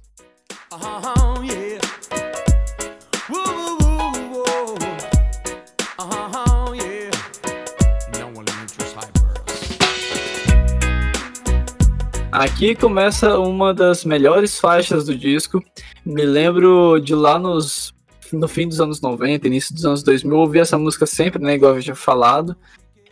[12.39, 15.62] Aqui começa uma das melhores faixas do disco.
[16.06, 17.93] Me lembro de lá nos
[18.32, 21.56] no fim dos anos 90, início dos anos 2000, eu ouvi essa música sempre, né,
[21.56, 22.56] igual eu já falado.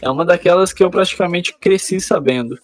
[0.01, 2.57] É uma daquelas que eu praticamente cresci sabendo.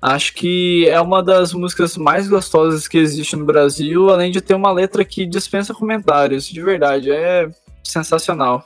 [0.00, 4.54] Acho que é uma das músicas mais gostosas que existe no Brasil, além de ter
[4.54, 7.48] uma letra que dispensa comentários, de verdade, é
[7.82, 8.64] sensacional.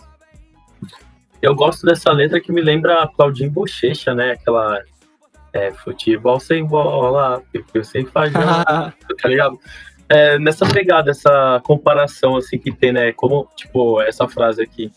[1.40, 4.32] Eu gosto dessa letra que me lembra Claudinho Bochecha, né?
[4.32, 4.82] Aquela
[5.52, 7.42] é, futebol sem bola,
[7.74, 8.32] eu sem fazer,
[9.22, 9.58] tá ligado?
[10.08, 13.12] É, nessa pegada, essa comparação assim que tem, né?
[13.12, 14.90] Como, tipo, essa frase aqui.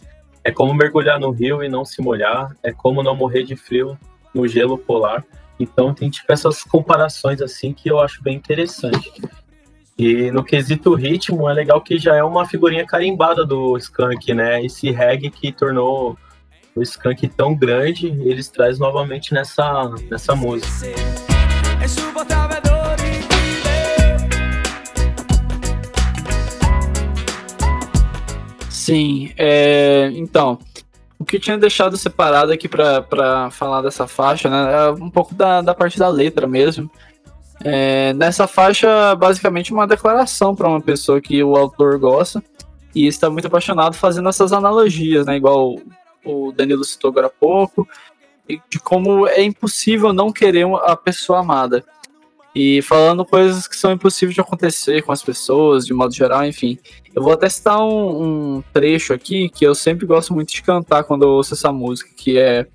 [0.43, 3.97] É como mergulhar no rio e não se molhar, é como não morrer de frio
[4.33, 5.23] no gelo polar.
[5.59, 9.13] Então tem tipo essas comparações assim que eu acho bem interessante.
[9.97, 14.65] E no quesito ritmo, é legal que já é uma figurinha carimbada do Skank, né?
[14.65, 16.17] Esse reggae que tornou
[16.75, 20.67] o Skank tão grande, eles trazem novamente nessa, nessa música.
[28.69, 30.59] Sim, é, então,
[31.17, 35.33] o que eu tinha deixado separado aqui para falar dessa faixa, né, é um pouco
[35.33, 36.91] da, da parte da letra mesmo.
[37.63, 42.43] É, nessa faixa, basicamente, uma declaração para uma pessoa que o autor gosta
[42.93, 45.77] e está muito apaixonado fazendo essas analogias, né, igual
[46.25, 47.87] o Danilo citou agora há pouco,
[48.69, 51.83] de como é impossível não querer a pessoa amada.
[52.55, 56.77] E falando coisas que são impossíveis de acontecer com as pessoas, de modo geral, enfim.
[57.15, 61.03] Eu vou até citar um, um trecho aqui que eu sempre gosto muito de cantar
[61.03, 62.67] quando eu ouço essa música, que é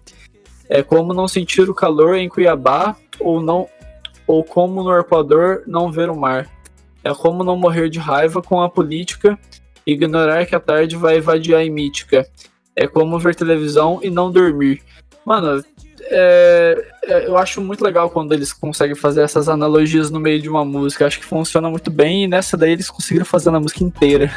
[0.68, 3.66] é como não sentir o calor em Cuiabá ou não
[4.26, 6.46] ou como no Equador não ver o mar.
[7.02, 9.38] É como não morrer de raiva com a política
[9.86, 12.28] ignorar que a tarde vai invadir a mítica.
[12.80, 14.80] É como ver televisão e não dormir.
[15.26, 15.64] Mano,
[16.00, 20.48] é, é, eu acho muito legal quando eles conseguem fazer essas analogias no meio de
[20.48, 21.04] uma música.
[21.04, 24.30] Acho que funciona muito bem e nessa daí eles conseguiram fazer na música inteira.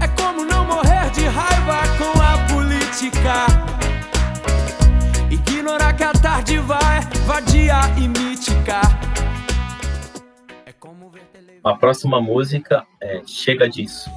[0.00, 3.46] É como não morrer de raiva com a política.
[5.30, 8.80] Ignorar que a tarde vai vadia e mítica.
[10.64, 11.70] É como ver televisão.
[11.70, 14.08] A próxima música é Chega disso.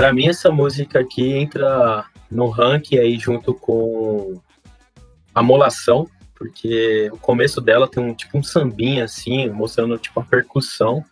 [0.00, 4.40] Para mim, essa música aqui entra no ranking aí junto com
[5.34, 10.24] a Molação, porque o começo dela tem um tipo um sambinha assim, mostrando tipo a
[10.24, 11.04] percussão.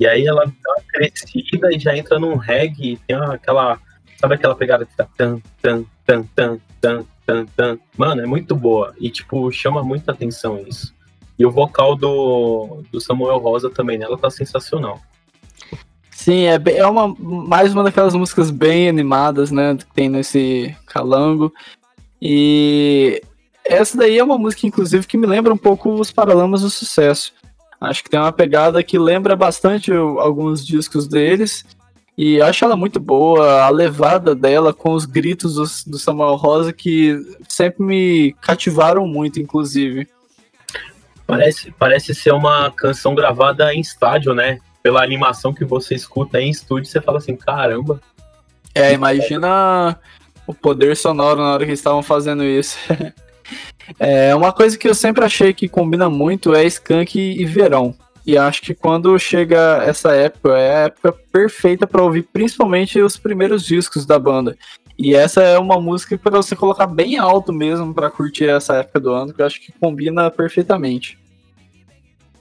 [0.00, 3.78] E aí ela dá uma crescida e já entra num reggae, tem aquela,
[4.16, 7.78] sabe aquela pegada que tá tan tan tan tan tan tan tan.
[7.98, 10.94] Mano, é muito boa e tipo chama muita atenção isso.
[11.38, 15.02] E o vocal do, do Samuel Rosa também nela tá sensacional.
[16.22, 19.76] Sim, é, é uma, mais uma daquelas músicas bem animadas, né?
[19.76, 21.52] Que tem nesse calango.
[22.20, 23.20] E
[23.64, 27.32] essa daí é uma música, inclusive, que me lembra um pouco os Paralamas do Sucesso.
[27.80, 31.64] Acho que tem uma pegada que lembra bastante alguns discos deles.
[32.16, 36.72] E acho ela muito boa, a levada dela com os gritos do, do Samuel Rosa
[36.72, 37.18] que
[37.48, 40.06] sempre me cativaram muito, inclusive.
[41.26, 44.60] Parece, parece ser uma canção gravada em estádio, né?
[44.82, 48.00] Pela animação que você escuta em estúdio, você fala assim, caramba.
[48.74, 49.98] É, imagina
[50.46, 52.76] o poder sonoro na hora que estavam fazendo isso.
[53.98, 57.94] é, uma coisa que eu sempre achei que combina muito é skunk e verão.
[58.24, 63.16] E acho que quando chega essa época, é a época perfeita para ouvir principalmente os
[63.16, 64.56] primeiros discos da banda.
[64.96, 69.00] E essa é uma música para você colocar bem alto mesmo para curtir essa época
[69.00, 71.18] do ano, que eu acho que combina perfeitamente.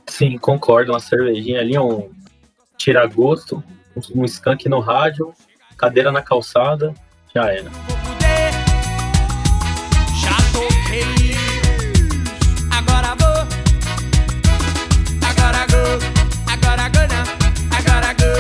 [0.06, 0.92] Sim, concordo.
[0.92, 2.10] Uma cervejinha ali, um
[2.82, 3.64] tira gosto,
[4.16, 5.32] um skunk no rádio,
[5.78, 6.96] cadeira na calçada,
[7.34, 7.70] já era.
[10.20, 11.36] Já toquei.
[12.72, 13.48] Agora vou.
[15.30, 15.84] Agora go.
[16.52, 17.24] Agora gana.
[17.70, 18.32] Agora go.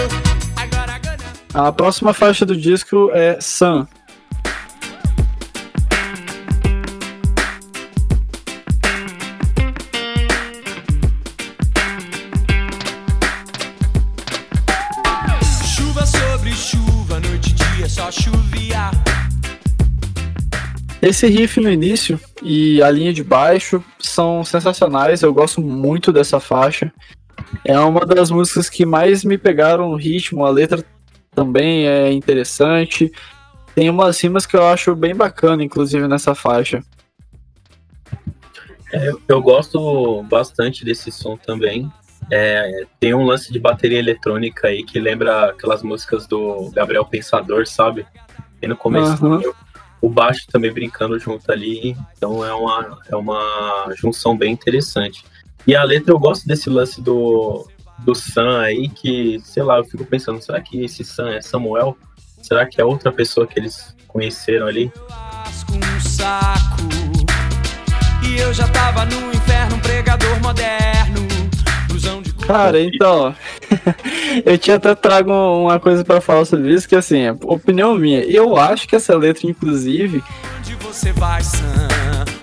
[0.55, 1.67] Agora gana.
[1.67, 3.85] A próxima faixa do disco é Sun.
[21.01, 26.39] Esse riff no início e a linha de baixo são sensacionais, eu gosto muito dessa
[26.39, 26.93] faixa.
[27.65, 30.85] É uma das músicas que mais me pegaram no ritmo, a letra
[31.31, 33.11] também é interessante.
[33.73, 36.83] Tem umas rimas que eu acho bem bacana, inclusive, nessa faixa.
[38.93, 41.91] É, eu gosto bastante desse som também.
[42.29, 47.65] É, tem um lance de bateria eletrônica aí que lembra aquelas músicas do Gabriel Pensador,
[47.65, 48.05] sabe?
[48.61, 49.41] E no começo uhum
[50.01, 55.23] o baixo também brincando junto ali, então é uma, é uma junção bem interessante.
[55.65, 57.67] E a letra eu gosto desse lance do,
[57.99, 61.95] do Sam aí, que, sei lá, eu fico pensando, será que esse Sam é Samuel?
[62.41, 64.91] Será que é outra pessoa que eles conheceram ali?
[65.71, 66.81] Um saco,
[68.27, 70.81] e eu já tava no inferno, um pregador moderno.
[72.45, 73.33] Cara, então,
[74.45, 78.57] eu tinha até trago uma coisa para falar sobre isso, que assim, opinião minha, eu
[78.57, 80.23] acho que essa letra, inclusive.
[80.57, 81.87] Onde você vai, Sam?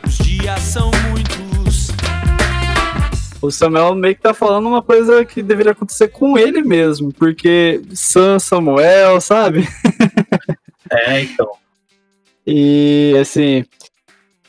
[0.06, 1.88] Os dias são muitos.
[3.40, 7.80] O Samuel meio que tá falando uma coisa que deveria acontecer com ele mesmo, porque
[7.94, 9.68] Sam Samuel, sabe?
[10.90, 11.48] É, então.
[12.50, 13.62] E assim,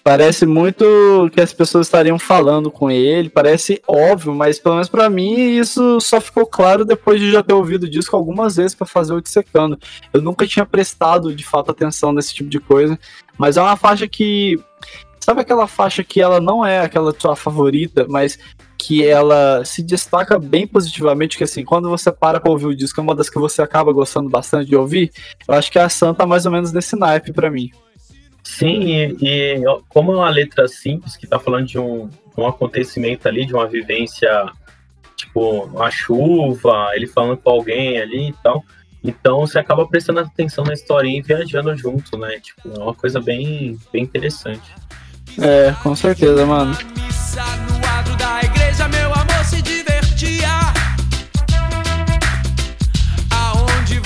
[0.04, 5.10] Parece muito que as pessoas estariam falando com ele, parece óbvio, mas pelo menos para
[5.10, 8.88] mim isso só ficou claro depois de já ter ouvido o disco algumas vezes para
[8.88, 9.78] fazer o Dissecando.
[10.14, 12.98] Eu nunca tinha prestado de fato atenção nesse tipo de coisa,
[13.38, 14.58] mas é uma faixa que
[15.20, 18.40] Sabe aquela faixa que ela não é aquela sua favorita, mas
[18.78, 23.00] que ela se destaca bem positivamente, que assim, quando você para pra ouvir o disco,
[23.00, 25.12] é uma das que você acaba gostando bastante de ouvir,
[25.48, 27.70] eu acho que a Santa tá mais ou menos nesse naipe para mim.
[28.50, 33.28] Sim, e, e, como é uma letra simples, que tá falando de um, um acontecimento
[33.28, 34.30] ali, de uma vivência,
[35.16, 38.66] tipo, uma chuva, ele falando com alguém ali e tal,
[39.04, 42.40] então você acaba prestando atenção na historinha e viajando junto, né?
[42.40, 44.76] Tipo, é uma coisa bem, bem interessante.
[45.40, 46.76] É, com certeza, mano.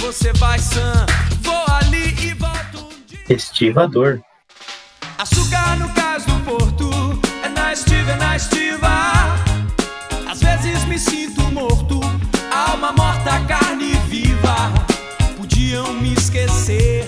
[0.02, 1.06] você vai, Sam?
[1.42, 3.34] Vou ali volto de...
[3.34, 4.22] Estivador.
[5.18, 6.90] Açúcar no cais do porto,
[7.44, 8.90] é na estiva, é na estiva.
[10.30, 12.00] Às vezes me sinto morto,
[12.52, 14.56] alma morta, carne viva.
[15.38, 17.08] Podiam me esquecer,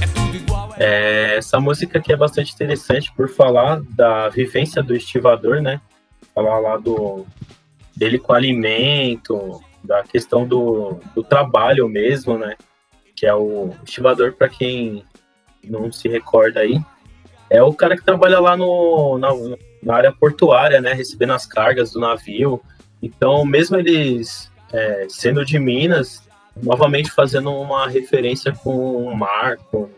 [0.00, 0.74] é tudo igual.
[0.76, 1.36] É...
[1.36, 5.80] essa música aqui é bastante interessante por falar da vivência do estivador, né?
[6.34, 7.24] Falar lá do
[7.96, 12.56] dele com alimento, da questão do, do trabalho mesmo, né?
[13.14, 15.04] Que é o estivador, para quem
[15.62, 16.80] não se recorda aí,
[17.54, 19.28] é o cara que trabalha lá no, na,
[19.82, 20.92] na, área portuária, né?
[20.92, 22.60] Recebendo as cargas do navio.
[23.02, 26.22] Então, mesmo eles é, sendo de Minas,
[26.60, 29.88] novamente fazendo uma referência com o mar, com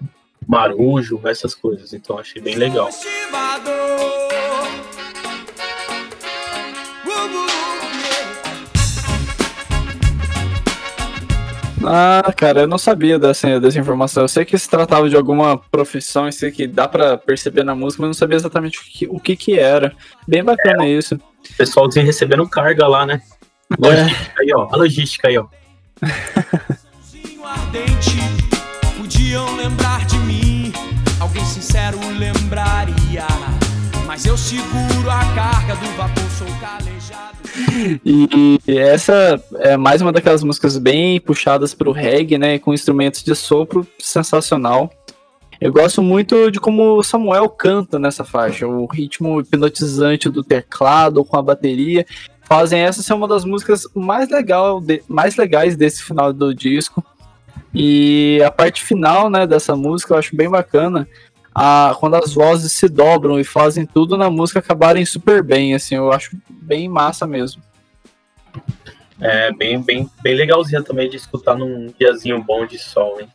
[0.47, 1.93] marujo, essas coisas.
[1.93, 2.89] Então, achei bem legal.
[2.89, 4.26] Estivador.
[11.85, 14.25] Ah, cara, eu não sabia dessa, dessa informação.
[14.25, 18.03] Eu sei que se tratava de alguma profissão, sei que dá para perceber na música,
[18.03, 19.93] mas não sabia exatamente o que, o que, que era.
[20.27, 21.15] Bem bacana é, isso.
[21.17, 23.21] O pessoalzinho recebendo carga lá, né?
[23.79, 24.43] Logística é.
[24.43, 24.69] aí, ó.
[24.73, 25.47] A logística aí, ó.
[28.97, 30.73] Podiam lembrar de mim,
[31.21, 33.27] alguém sincero lembraria.
[34.07, 37.46] Mas eu seguro a carga do vapor, sou calejado.
[38.05, 42.59] E essa é mais uma daquelas músicas bem puxadas para o reggae, né?
[42.59, 44.91] Com instrumentos de sopro sensacional.
[45.61, 51.25] Eu gosto muito de como o Samuel canta nessa faixa, o ritmo hipnotizante do teclado
[51.25, 52.05] com a bateria
[52.43, 57.03] fazem essa ser uma das músicas mais, legal de, mais legais desse final do disco.
[57.75, 61.09] E a parte final, né, dessa música eu acho bem bacana,
[61.59, 65.95] a, quando as vozes se dobram e fazem tudo na música acabarem super bem, assim,
[65.95, 67.63] eu acho bem massa mesmo.
[69.19, 73.29] É bem, bem, bem legalzinho também de escutar num diazinho bom de sol, hein?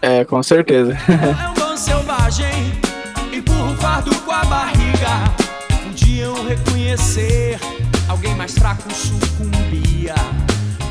[0.00, 0.96] É, com certeza.
[1.72, 2.46] É selvagem,
[3.80, 5.08] fardo com a barriga.
[5.84, 7.58] Um dia eu reconhecer,
[8.08, 10.14] alguém mais fraco sucumbia.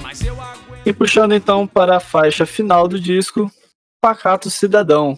[0.02, 0.86] Mas eu aguento...
[0.86, 3.50] E puxando então para a faixa final do disco,
[4.02, 5.16] Pacato Cidadão,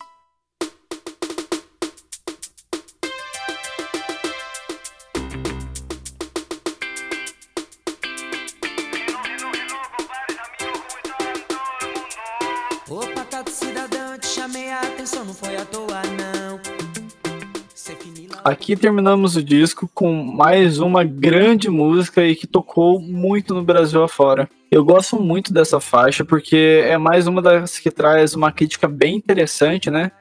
[18.43, 24.03] Aqui terminamos o disco com mais uma grande música e que tocou muito no Brasil
[24.03, 24.49] afora.
[24.69, 29.15] Eu gosto muito dessa faixa porque é mais uma das que traz uma crítica bem
[29.15, 30.11] interessante, né?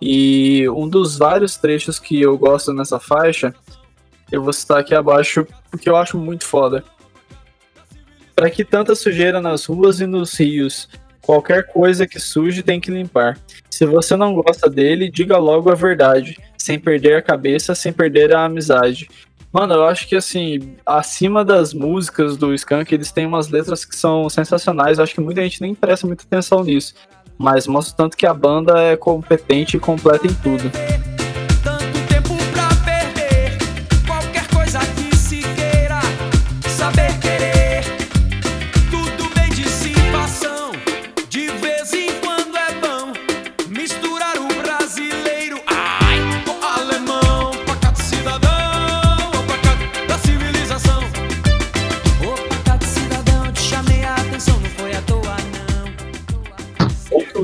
[0.00, 3.54] E um dos vários trechos que eu gosto nessa faixa,
[4.32, 6.82] eu vou citar aqui abaixo porque eu acho muito foda.
[8.34, 10.88] Para que tanta sujeira nas ruas e nos rios?
[11.20, 13.38] Qualquer coisa que suje tem que limpar.
[13.70, 18.34] Se você não gosta dele, diga logo a verdade, sem perder a cabeça, sem perder
[18.34, 19.08] a amizade.
[19.52, 23.96] Mano, eu acho que assim, acima das músicas do Skank, eles têm umas letras que
[23.96, 24.96] são sensacionais.
[24.96, 26.94] Eu acho que muita gente nem presta muita atenção nisso.
[27.36, 30.70] Mas mostra tanto que a banda é competente e completa em tudo.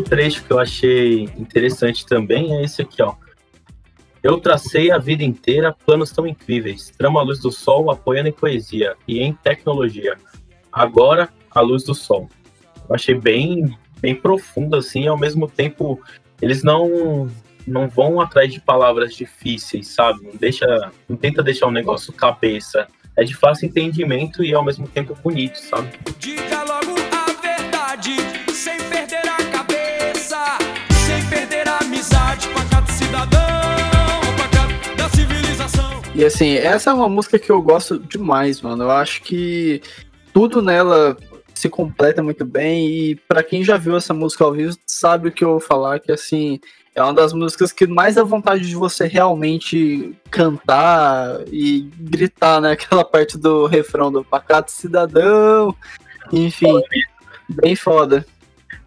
[0.08, 3.14] Trecho que eu achei interessante também é esse aqui, ó.
[4.22, 6.90] Eu tracei a vida inteira planos tão incríveis.
[6.96, 10.16] Trama a luz do sol apoiando em poesia e em tecnologia.
[10.72, 12.28] Agora, a luz do sol.
[12.88, 16.00] Eu achei bem, bem profundo, assim, ao mesmo tempo
[16.40, 17.28] eles não
[17.66, 20.24] não vão atrás de palavras difíceis, sabe?
[20.24, 22.88] Não deixa, não tenta deixar um negócio cabeça.
[23.14, 25.90] É de fácil entendimento e ao mesmo tempo bonito, sabe?
[26.18, 27.07] Diga logo
[36.18, 38.82] E assim, essa é uma música que eu gosto demais, mano.
[38.82, 39.80] Eu acho que
[40.32, 41.16] tudo nela
[41.54, 45.32] se completa muito bem e para quem já viu essa música ao vivo sabe o
[45.32, 46.60] que eu vou falar que assim
[46.94, 52.72] é uma das músicas que mais dá vontade de você realmente cantar e gritar, né?
[52.78, 55.72] Aquela parte do refrão do Pacato Cidadão.
[56.32, 56.80] Enfim,
[57.48, 58.26] bem foda.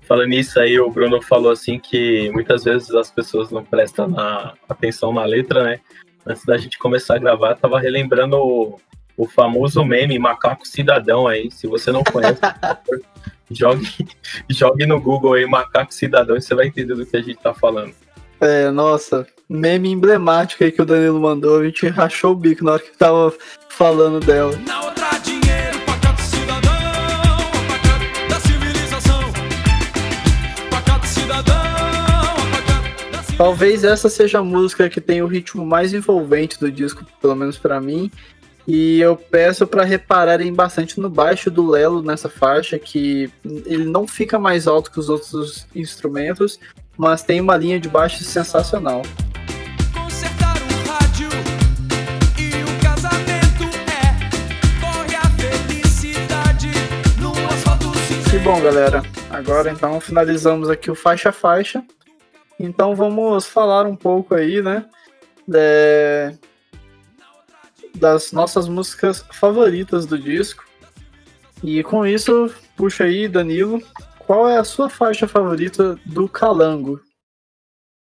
[0.02, 4.54] Falando nisso aí, o Bruno falou assim que muitas vezes as pessoas não prestam na,
[4.68, 5.80] atenção na letra, né?
[6.26, 8.80] Antes da gente começar a gravar, tava relembrando o,
[9.18, 11.50] o famoso meme Macaco Cidadão aí.
[11.52, 12.40] Se você não conhece,
[13.50, 13.88] jogue,
[14.50, 17.54] jogue no Google aí Macaco Cidadão e você vai entender do que a gente tá
[17.54, 17.94] falando.
[18.40, 22.74] É, nossa, meme emblemático aí que o Danilo mandou, a gente rachou o bico na
[22.74, 23.32] hora que tava
[23.70, 24.56] falando dela.
[24.66, 25.11] Na outra
[33.42, 37.58] Talvez essa seja a música que tem o ritmo mais envolvente do disco, pelo menos
[37.58, 38.12] pra mim.
[38.68, 43.32] E eu peço para repararem bastante no baixo do Lelo nessa faixa, que
[43.66, 46.60] ele não fica mais alto que os outros instrumentos,
[46.96, 49.02] mas tem uma linha de baixo sensacional.
[52.38, 52.54] E
[53.90, 54.20] é.
[54.80, 56.70] Corre a felicidade
[57.20, 58.36] no asfalto cinzento.
[58.36, 61.84] E bom, galera, agora então finalizamos aqui o faixa a faixa.
[62.64, 64.88] Então vamos falar um pouco aí, né,
[65.48, 66.38] de-
[67.98, 70.64] das nossas músicas favoritas do disco.
[71.64, 73.82] E com isso, puxa aí, Danilo,
[74.20, 77.02] qual é a sua faixa favorita do Calango?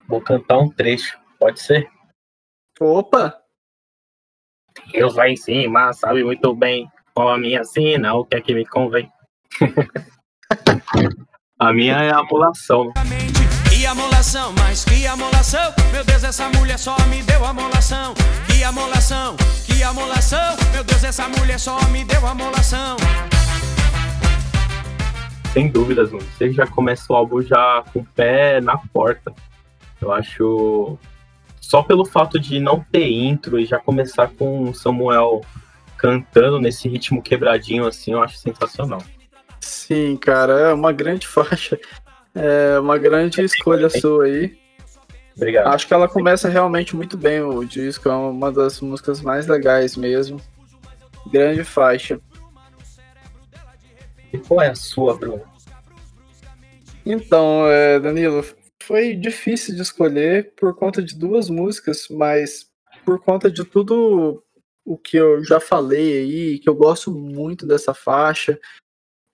[0.08, 1.90] Vou cantar um trecho, pode ser?
[2.80, 3.38] Opa!
[4.92, 8.54] Deus lá em cima sabe muito bem qual a minha sina, o que é que
[8.54, 9.12] me convém.
[11.60, 12.94] a minha é a amolação.
[13.86, 18.16] Que amolação, mas que amolação Meu Deus, essa mulher só me deu amolação
[18.48, 22.98] Que amolação, que amolação Meu Deus, essa mulher só me deu amolação
[25.54, 26.26] Sem dúvidas, mano.
[26.36, 29.32] Você já começa o álbum já com o pé na porta.
[30.02, 30.98] Eu acho.
[31.62, 35.42] Só pelo fato de não ter intro e já começar com o Samuel
[35.96, 39.04] cantando nesse ritmo quebradinho assim, eu acho sensacional.
[39.62, 41.80] Sim, cara, é uma grande faixa.
[42.36, 44.58] É uma grande escolha sua aí.
[45.36, 45.68] Obrigado.
[45.68, 49.96] Acho que ela começa realmente muito bem o disco, é uma das músicas mais legais
[49.96, 50.40] mesmo.
[51.32, 52.20] Grande faixa.
[54.32, 55.42] E qual é a sua, Bruno?
[57.06, 58.44] Então, é, Danilo,
[58.84, 62.68] foi difícil de escolher por conta de duas músicas, mas
[63.06, 64.44] por conta de tudo
[64.84, 68.60] o que eu já falei aí, que eu gosto muito dessa faixa,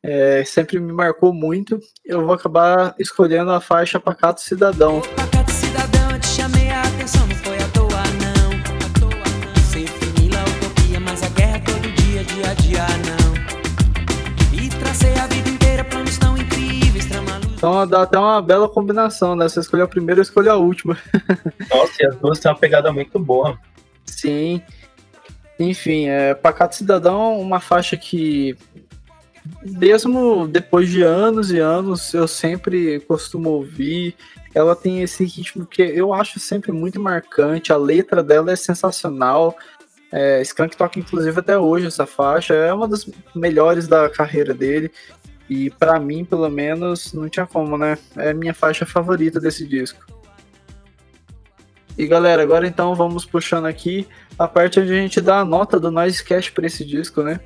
[0.04, 5.02] é, sempre me marcou muito, eu vou acabar escolhendo a faixa Pacato Cidadão.
[5.16, 8.52] Pacato cidadão, eu te chamei a atenção, não foi à toa não.
[8.86, 9.64] À toa não.
[9.64, 14.60] Ser finila, utopia, mas a guerra todo dia, dia a dia não.
[14.60, 17.54] E tracei a vida inteira planos tão incríveis, trama luz.
[17.54, 19.48] Então dá até uma bela combinação, né?
[19.48, 20.98] Você escolhe a primeira, eu escolho a última.
[21.70, 23.60] Nossa, e as duas têm uma pegada muito boa.
[24.04, 24.64] Sim.
[25.60, 28.58] Enfim, é, Pacato Cidadão é uma faixa que,
[29.64, 34.16] mesmo depois de anos e anos, eu sempre costumo ouvir.
[34.54, 37.72] Ela tem esse ritmo que eu acho sempre muito marcante.
[37.72, 39.56] A letra dela é sensacional.
[40.12, 42.54] É, Skank toca inclusive até hoje essa faixa.
[42.54, 44.92] É uma das melhores da carreira dele.
[45.50, 47.98] E pra mim, pelo menos, não tinha como, né?
[48.16, 50.06] É a minha faixa favorita desse disco.
[51.98, 54.08] E galera, agora então vamos puxando aqui
[54.40, 57.40] a parte onde a gente dá a nota do Noisecast para esse disco, né?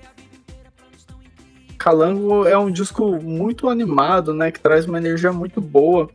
[1.86, 4.52] Calango é um disco muito animado, né?
[4.52, 6.10] Que traz uma energia muito boa.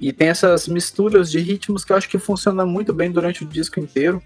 [0.00, 3.46] E tem essas misturas de ritmos que eu acho que funciona muito bem durante o
[3.46, 4.22] disco inteiro.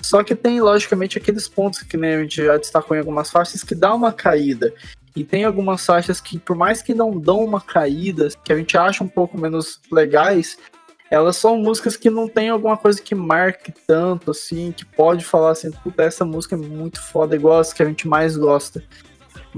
[0.00, 3.62] Só que tem, logicamente, aqueles pontos que né, a gente já destacou em algumas faixas
[3.62, 4.72] que dá uma caída.
[5.14, 8.74] E tem algumas faixas que, por mais que não dão uma caída, que a gente
[8.78, 10.56] acha um pouco menos legais,
[11.10, 15.50] elas são músicas que não tem alguma coisa que marque tanto, assim, que pode falar
[15.50, 18.82] assim, puta, essa música é muito foda, igual as que a gente mais gosta.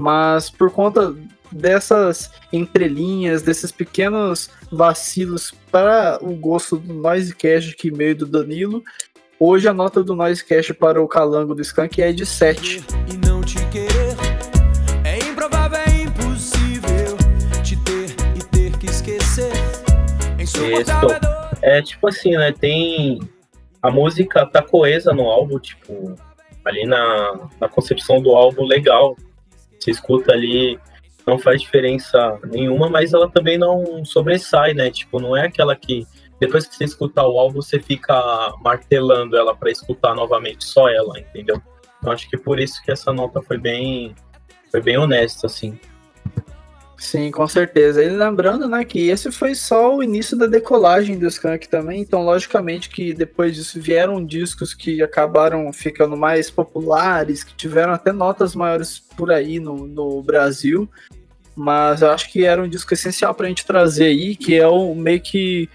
[0.01, 1.15] Mas por conta
[1.51, 8.83] dessas entrelinhas, desses pequenos vacilos para o gosto do Noisecast aqui meio do Danilo,
[9.39, 12.83] hoje a nota do Noisecast para o Calango do Skank é de 7.
[13.13, 14.17] E não te querer
[15.03, 17.15] É improvável, é impossível
[17.63, 19.51] Te ter e ter que esquecer
[21.61, 22.51] É tipo assim, né?
[22.51, 23.19] Tem.
[23.83, 26.15] A música tá coesa no álbum, tipo,
[26.65, 29.15] ali na, na concepção do álbum legal.
[29.81, 30.79] Você escuta ali,
[31.25, 34.91] não faz diferença nenhuma, mas ela também não sobressai, né?
[34.91, 36.05] Tipo, não é aquela que
[36.39, 38.15] depois que você escutar o álbum, você fica
[38.63, 41.61] martelando ela para escutar novamente, só ela, entendeu?
[42.03, 44.15] Eu acho que por isso que essa nota foi bem,
[44.71, 45.79] foi bem honesta, assim.
[47.01, 48.03] Sim, com certeza.
[48.03, 52.21] E lembrando, né, que esse foi só o início da decolagem do Skank também, então
[52.21, 58.55] logicamente que depois disso vieram discos que acabaram ficando mais populares, que tiveram até notas
[58.55, 60.87] maiores por aí no, no Brasil,
[61.55, 64.93] mas eu acho que era um disco essencial pra gente trazer aí, que é o
[64.93, 65.67] meio que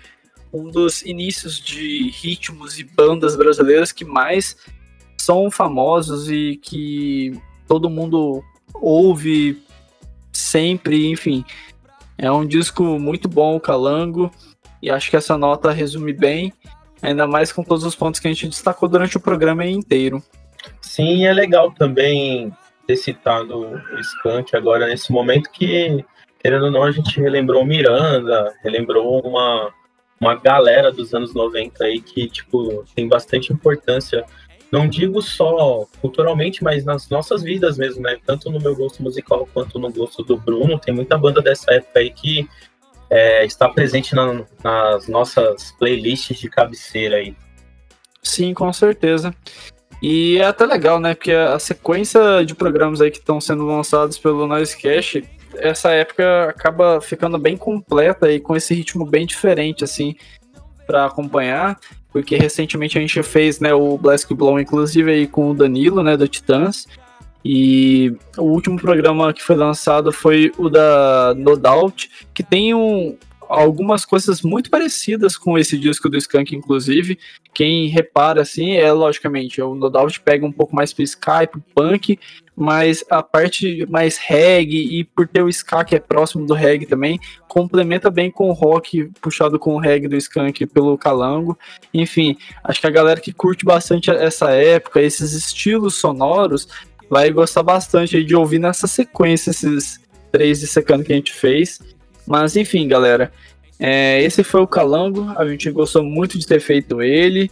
[0.53, 4.57] um dos inícios de ritmos e bandas brasileiras que mais
[5.19, 9.66] são famosos e que todo mundo ouve
[10.37, 11.45] sempre, enfim.
[12.19, 14.31] É um disco muito bom, Calango,
[14.83, 16.53] e acho que essa nota resume bem,
[17.03, 20.23] ainda mais com todos os pontos que a gente destacou durante o programa inteiro.
[20.81, 22.53] Sim, é legal também
[22.87, 26.05] ter citado o Skank agora nesse momento que,
[26.39, 29.73] querendo ou não, a gente relembrou Miranda, relembrou uma,
[30.21, 34.25] uma galera dos anos 90 aí que, tipo, tem bastante importância
[34.71, 38.19] não digo só culturalmente, mas nas nossas vidas mesmo, né?
[38.27, 40.79] Tanto no meu gosto musical quanto no gosto do Bruno.
[40.79, 42.49] Tem muita banda dessa época aí que
[43.09, 47.37] é, está presente na, nas nossas playlists de cabeceira aí.
[48.23, 49.33] Sim, com certeza.
[50.03, 51.15] E é até legal, né?
[51.15, 57.01] Porque a sequência de programas aí que estão sendo lançados pelo Noisecast, essa época acaba
[57.01, 60.17] ficando bem completa e com esse ritmo bem diferente, assim,
[60.87, 61.79] para acompanhar
[62.17, 66.17] porque recentemente a gente fez né, o Blask Blow, inclusive aí com o Danilo, né,
[66.17, 66.89] do Titãs,
[67.45, 73.19] e o último programa que foi lançado foi o da No Doubt, que tem um,
[73.47, 77.19] algumas coisas muito parecidas com esse disco do Skank, inclusive.
[77.53, 81.63] Quem repara, assim, é logicamente, o No Doubt pega um pouco mais pro Skype, pro
[81.75, 82.19] punk,
[82.57, 86.87] mas a parte mais reggae e por ter o ska que é próximo do reggae
[86.87, 91.59] também, complementa bem com o rock puxado com o reggae do Skank pelo Calango.
[91.93, 96.67] Enfim, acho que a galera que curte bastante essa época, esses estilos sonoros,
[97.11, 100.01] vai gostar bastante de ouvir nessa sequência esses
[100.33, 101.81] três de secando que a gente fez.
[102.27, 103.31] Mas enfim, galera.
[103.79, 105.31] É, esse foi o Calango.
[105.37, 107.51] A gente gostou muito de ter feito ele.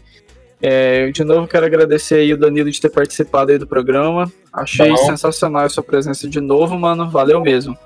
[0.62, 4.30] É, de novo, quero agradecer aí o Danilo de ter participado aí do programa.
[4.52, 4.96] Achei Bom.
[4.96, 7.10] sensacional a sua presença de novo, mano.
[7.10, 7.76] Valeu mesmo.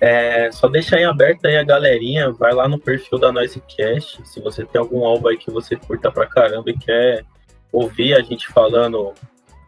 [0.00, 4.40] É, só deixa aí aberto aí a galerinha, vai lá no perfil da Noisecast, se
[4.40, 7.24] você tem algum álbum aí que você curta pra caramba e quer
[7.70, 9.14] ouvir a gente falando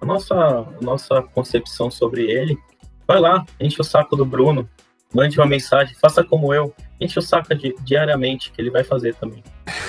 [0.01, 2.59] a nossa, a nossa concepção sobre ele,
[3.07, 4.69] vai lá, enche o saco do Bruno,
[5.15, 9.15] mande uma mensagem, faça como eu, enche o saco di diariamente, que ele vai fazer
[9.15, 9.41] também.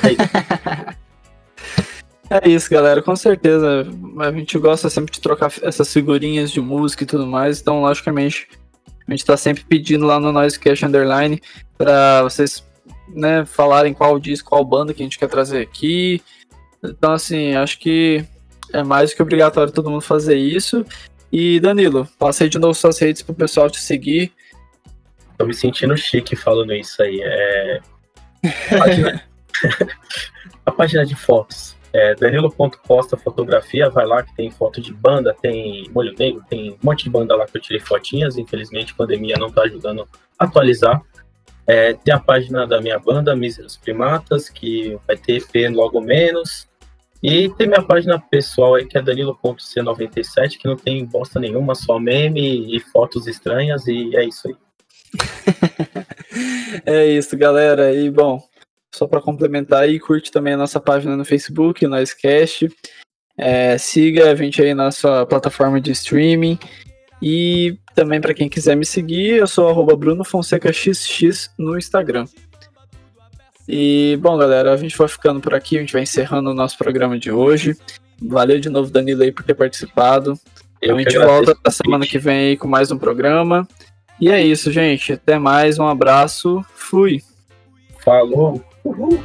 [0.03, 0.95] É isso.
[2.29, 3.87] é isso, galera, com certeza.
[4.19, 8.47] A gente gosta sempre de trocar essas figurinhas de música e tudo mais, então, logicamente,
[9.07, 11.41] a gente tá sempre pedindo lá no Noisecast Underline
[11.77, 12.63] para vocês
[13.07, 16.21] né, falarem qual disco, qual banda que a gente quer trazer aqui.
[16.83, 18.25] Então, assim, acho que
[18.73, 20.85] é mais do que obrigatório todo mundo fazer isso.
[21.31, 24.31] E Danilo, passei de novo suas redes pro pessoal te seguir.
[25.37, 27.19] Tô me sentindo chique falando isso aí.
[27.21, 27.79] É...
[28.71, 29.23] A, página...
[30.65, 31.74] a página de fotos.
[31.97, 36.77] É Danilo.costa Fotografia, vai lá que tem foto de banda, tem Molho Negro, tem um
[36.83, 38.37] monte de banda lá que eu tirei fotinhas.
[38.37, 40.05] Infelizmente a pandemia não tá ajudando
[40.37, 41.01] a atualizar.
[41.65, 46.67] É, tem a página da minha banda, Míseros Primatas, que vai ter EP logo menos.
[47.23, 51.97] E tem minha página pessoal aí, que é danilo.c97, que não tem bosta nenhuma, só
[51.97, 54.55] meme e fotos estranhas, e é isso aí.
[56.85, 57.93] é isso, galera.
[57.93, 58.43] E bom,
[58.95, 62.69] só para complementar aí, curte também a nossa página no Facebook, Noisecast.
[63.37, 66.57] É, siga a gente aí na sua plataforma de streaming.
[67.21, 72.25] E também para quem quiser me seguir, eu sou arroba Bruno Fonseca XX no Instagram.
[73.67, 76.77] E bom, galera, a gente vai ficando por aqui, a gente vai encerrando o nosso
[76.77, 77.75] programa de hoje.
[78.21, 80.39] Valeu de novo, Danilo, aí, por ter participado.
[80.81, 83.67] Eu a gente volta na semana que vem aí com mais um programa.
[84.21, 85.13] E é isso, gente.
[85.13, 86.63] Até mais, um abraço.
[86.75, 87.21] Fui.
[88.03, 88.63] Falou.
[88.85, 89.17] Uhul!